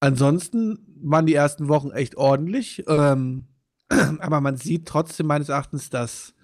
[0.00, 2.84] Ansonsten waren die ersten Wochen echt ordentlich.
[2.88, 3.44] Ähm,
[4.20, 6.34] aber man sieht trotzdem meines Erachtens, dass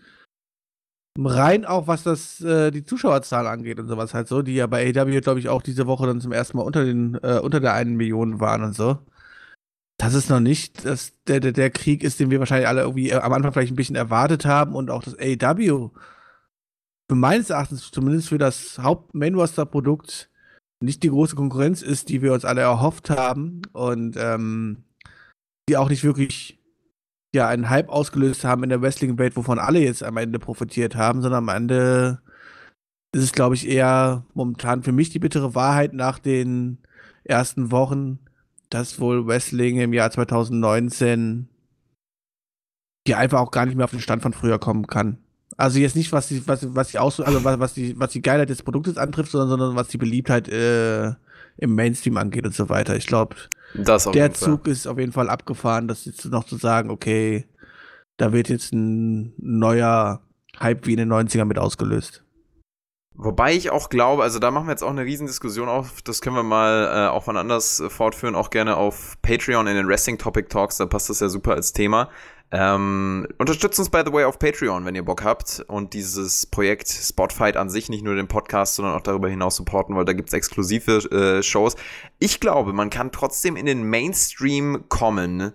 [1.18, 4.88] rein auch was das äh, die Zuschauerzahl angeht und sowas halt so, die ja bei
[4.88, 7.74] AW glaube ich auch diese Woche dann zum ersten Mal unter den äh, unter der
[7.74, 8.98] einen Million waren und so.
[9.98, 13.12] Das ist noch nicht das, der, der, der Krieg ist, den wir wahrscheinlich alle irgendwie
[13.12, 15.90] am Anfang vielleicht ein bisschen erwartet haben und auch das AW
[17.16, 20.30] meines Erachtens zumindest für das Haupt-Main-Roster-Produkt
[20.80, 24.84] nicht die große Konkurrenz ist, die wir uns alle erhofft haben und ähm,
[25.68, 26.58] die auch nicht wirklich
[27.34, 31.20] ja einen Hype ausgelöst haben in der Wrestling-Welt, wovon alle jetzt am Ende profitiert haben,
[31.22, 32.22] sondern am Ende
[33.14, 36.78] ist es, glaube ich, eher momentan für mich die bittere Wahrheit nach den
[37.24, 38.18] ersten Wochen,
[38.70, 41.48] dass wohl Wrestling im Jahr 2019
[43.06, 45.16] die einfach auch gar nicht mehr auf den Stand von früher kommen kann.
[45.56, 48.22] Also jetzt nicht, was die, was, was die Aus also was, was die, was die
[48.22, 51.14] Geilheit des Produktes antrifft, sondern, sondern was die Beliebtheit äh,
[51.56, 52.96] im Mainstream angeht und so weiter.
[52.96, 53.36] Ich glaube,
[53.74, 57.46] der Zug ist auf jeden Fall abgefahren, das jetzt noch zu sagen, okay,
[58.16, 60.22] da wird jetzt ein neuer
[60.60, 62.24] Hype wie in den 90ern mit ausgelöst.
[63.20, 66.36] Wobei ich auch glaube, also da machen wir jetzt auch eine Riesendiskussion auf, das können
[66.36, 70.18] wir mal äh, auch wann anders äh, fortführen, auch gerne auf Patreon in den Wrestling
[70.18, 72.10] Topic Talks, da passt das ja super als Thema.
[72.50, 76.88] Ähm, unterstützt uns by the way auf Patreon, wenn ihr Bock habt und dieses Projekt
[76.88, 80.08] Spotfight an sich, nicht nur den Podcast, sondern auch darüber hinaus supporten wollt.
[80.08, 81.76] Da gibt's exklusive äh, Shows.
[82.18, 85.52] Ich glaube, man kann trotzdem in den Mainstream kommen.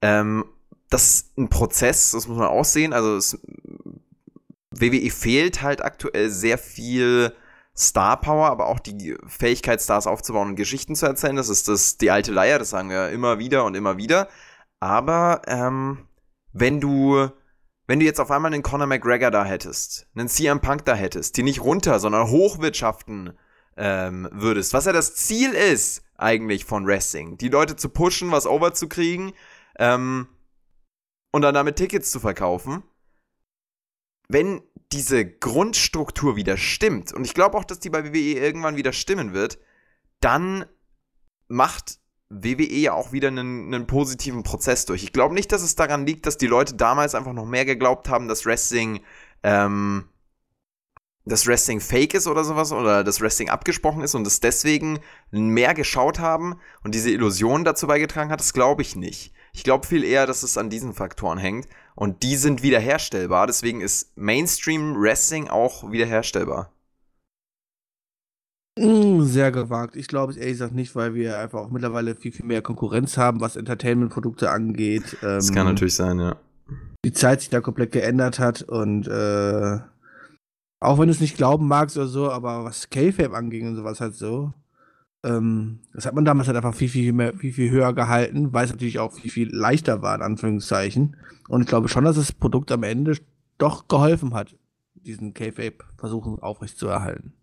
[0.00, 0.46] Ähm,
[0.88, 2.94] das ist ein Prozess, das muss man auch sehen.
[2.94, 3.38] Also es,
[4.70, 7.34] WWE fehlt halt aktuell sehr viel
[7.76, 11.36] Star Power, aber auch die Fähigkeit, Stars aufzubauen und Geschichten zu erzählen.
[11.36, 14.28] Das ist das die alte Leier, das sagen wir immer wieder und immer wieder.
[14.80, 16.06] Aber ähm,
[16.52, 17.28] wenn du,
[17.86, 21.36] wenn du jetzt auf einmal einen Conor McGregor da hättest, einen CM Punk da hättest,
[21.36, 23.38] die nicht runter, sondern hochwirtschaften
[23.76, 28.46] ähm, würdest, was ja das Ziel ist eigentlich von Wrestling, die Leute zu pushen, was
[28.46, 29.32] over zu kriegen
[29.78, 30.28] ähm,
[31.32, 32.82] und dann damit Tickets zu verkaufen.
[34.28, 38.92] Wenn diese Grundstruktur wieder stimmt, und ich glaube auch, dass die bei WWE irgendwann wieder
[38.92, 39.58] stimmen wird,
[40.20, 40.66] dann
[41.48, 41.99] macht
[42.30, 45.02] WWE ja auch wieder einen, einen positiven Prozess durch.
[45.02, 48.08] Ich glaube nicht, dass es daran liegt, dass die Leute damals einfach noch mehr geglaubt
[48.08, 49.00] haben, dass Wrestling,
[49.42, 50.08] ähm,
[51.24, 55.00] dass Wrestling fake ist oder sowas oder dass Wrestling abgesprochen ist und es deswegen
[55.32, 59.34] mehr geschaut haben und diese Illusion dazu beigetragen hat, das glaube ich nicht.
[59.52, 61.66] Ich glaube viel eher, dass es an diesen Faktoren hängt
[61.96, 63.48] und die sind wiederherstellbar.
[63.48, 66.72] Deswegen ist Mainstream Wrestling auch wiederherstellbar.
[68.80, 69.94] Mm, sehr gewagt.
[69.94, 73.18] Ich glaube es ehrlich gesagt nicht, weil wir einfach auch mittlerweile viel, viel mehr Konkurrenz
[73.18, 75.18] haben, was Entertainment-Produkte angeht.
[75.20, 76.36] das kann ähm, natürlich sein, ja.
[77.04, 79.78] Die Zeit sich da komplett geändert hat und äh,
[80.80, 84.00] auch wenn du es nicht glauben magst oder so, aber was K-Fape anging und sowas
[84.00, 84.54] halt so,
[85.24, 88.64] ähm, das hat man damals halt einfach viel, viel, mehr, viel, viel höher gehalten, weil
[88.64, 91.16] es natürlich auch viel, viel leichter war, in Anführungszeichen.
[91.48, 93.18] Und ich glaube schon, dass das Produkt am Ende
[93.58, 94.56] doch geholfen hat,
[94.94, 97.34] diesen K-Fape-Versuchen aufrechtzuerhalten.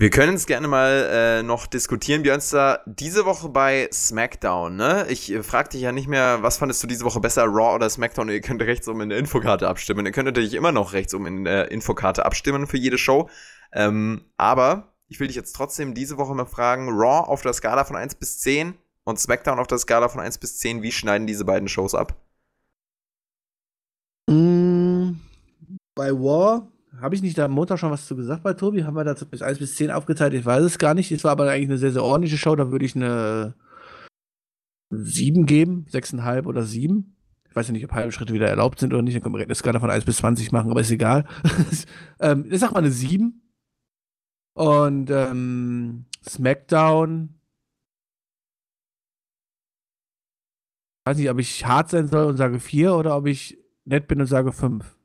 [0.00, 2.80] Wir können es gerne mal äh, noch diskutieren, Björnster.
[2.86, 5.04] Diese Woche bei SmackDown, ne?
[5.10, 7.90] Ich äh, frag dich ja nicht mehr, was fandest du diese Woche besser, Raw oder
[7.90, 8.30] SmackDown?
[8.30, 10.06] Ihr könnt rechts um in der Infokarte abstimmen.
[10.06, 13.28] Ihr könnt natürlich immer noch rechts um in der Infokarte abstimmen für jede Show.
[13.74, 17.84] Ähm, aber ich will dich jetzt trotzdem diese Woche mal fragen, Raw auf der Skala
[17.84, 18.72] von 1 bis 10
[19.04, 22.16] und SmackDown auf der Skala von 1 bis 10, wie schneiden diese beiden Shows ab?
[24.30, 25.16] Mm,
[25.94, 26.62] bei Raw
[26.98, 28.84] habe ich nicht am Montag schon was zu gesagt bei Tobi?
[28.84, 30.34] Haben wir da bis 1 bis 10 aufgeteilt?
[30.34, 31.12] Ich weiß es gar nicht.
[31.12, 32.56] Es war aber eigentlich eine sehr, sehr ordentliche Show.
[32.56, 33.54] Da würde ich eine
[34.90, 37.16] 7 geben, 6,5 oder 7.
[37.48, 39.14] Ich weiß ja nicht, ob halbe Schritte wieder erlaubt sind oder nicht.
[39.14, 41.26] Dann können wir eine Skala von 1 bis 20 machen, aber ist egal.
[42.20, 43.40] ähm, ich sag mal eine 7.
[44.54, 47.40] Und ähm, SmackDown.
[51.00, 54.06] Ich weiß nicht, ob ich hart sein soll und sage 4 oder ob ich nett
[54.06, 54.99] bin und sage 5.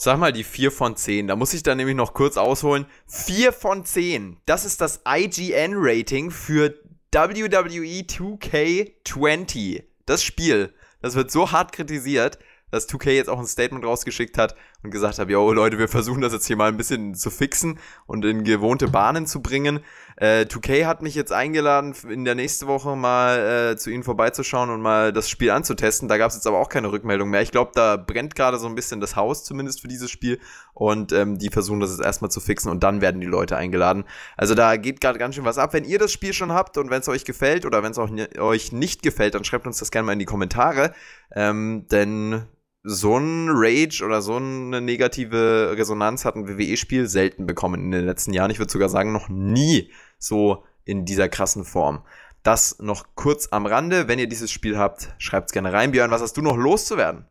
[0.00, 1.26] Sag mal die 4 von 10.
[1.26, 2.86] Da muss ich dann nämlich noch kurz ausholen.
[3.08, 4.36] 4 von 10.
[4.46, 6.72] Das ist das IGN-Rating für
[7.10, 9.82] WWE 2K20.
[10.06, 10.72] Das Spiel.
[11.02, 12.38] Das wird so hart kritisiert,
[12.70, 16.20] dass 2K jetzt auch ein Statement rausgeschickt hat und gesagt hat, yo Leute, wir versuchen
[16.20, 19.80] das jetzt hier mal ein bisschen zu fixen und in gewohnte Bahnen zu bringen.
[20.20, 24.68] Äh, 2K hat mich jetzt eingeladen, in der nächsten Woche mal äh, zu ihnen vorbeizuschauen
[24.68, 26.08] und mal das Spiel anzutesten.
[26.08, 27.40] Da gab es jetzt aber auch keine Rückmeldung mehr.
[27.42, 30.40] Ich glaube, da brennt gerade so ein bisschen das Haus, zumindest für dieses Spiel.
[30.74, 34.04] Und ähm, die versuchen das jetzt erstmal zu fixen und dann werden die Leute eingeladen.
[34.36, 35.72] Also da geht gerade ganz schön was ab.
[35.72, 38.72] Wenn ihr das Spiel schon habt und wenn es euch gefällt oder wenn es euch
[38.72, 40.94] nicht gefällt, dann schreibt uns das gerne mal in die Kommentare.
[41.32, 42.42] Ähm, denn
[42.82, 48.06] so ein Rage oder so eine negative Resonanz hat ein WWE-Spiel selten bekommen in den
[48.06, 48.50] letzten Jahren.
[48.50, 52.02] Ich würde sogar sagen, noch nie so in dieser krassen Form.
[52.42, 54.08] Das noch kurz am Rande.
[54.08, 55.92] Wenn ihr dieses Spiel habt, schreibt es gerne rein.
[55.92, 57.26] Björn, was hast du noch loszuwerden?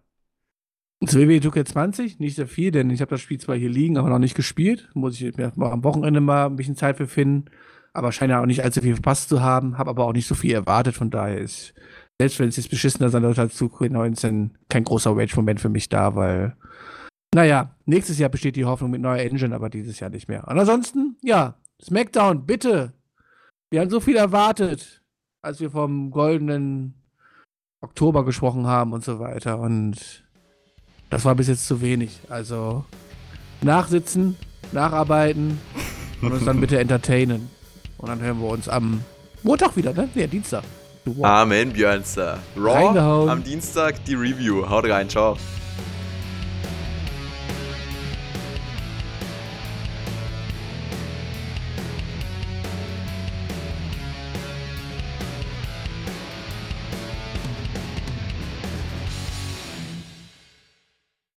[1.05, 4.09] Zu WWE 2K20 nicht sehr viel, denn ich habe das Spiel zwar hier liegen, aber
[4.09, 4.89] noch nicht gespielt.
[4.93, 7.49] Muss ich mir am Wochenende mal ein bisschen Zeit für finden.
[7.93, 9.77] Aber scheint ja auch nicht allzu viel verpasst zu haben.
[9.77, 10.95] Habe aber auch nicht so viel erwartet.
[10.95, 11.73] Von daher ist,
[12.19, 15.89] selbst wenn es jetzt beschissener sein sollte als zu 19, kein großer Rage-Moment für mich
[15.89, 16.55] da, weil,
[17.33, 20.47] naja, nächstes Jahr besteht die Hoffnung mit neuer Engine, aber dieses Jahr nicht mehr.
[20.47, 22.93] Und ansonsten, ja, SmackDown, bitte.
[23.69, 25.03] Wir haben so viel erwartet,
[25.41, 26.93] als wir vom goldenen
[27.81, 29.59] Oktober gesprochen haben und so weiter.
[29.59, 30.23] Und
[31.09, 32.19] das war bis jetzt zu wenig.
[32.29, 32.85] Also
[33.61, 34.37] nachsitzen,
[34.71, 35.59] nacharbeiten
[36.21, 37.49] und uns dann bitte entertainen.
[37.97, 39.03] Und dann hören wir uns am
[39.43, 40.09] Montag wieder, ne?
[40.13, 40.63] Nee, Dienstag.
[41.21, 42.39] Amen, Björnster.
[42.57, 44.67] Raw am Dienstag die Review.
[44.69, 45.37] Haut rein, ciao.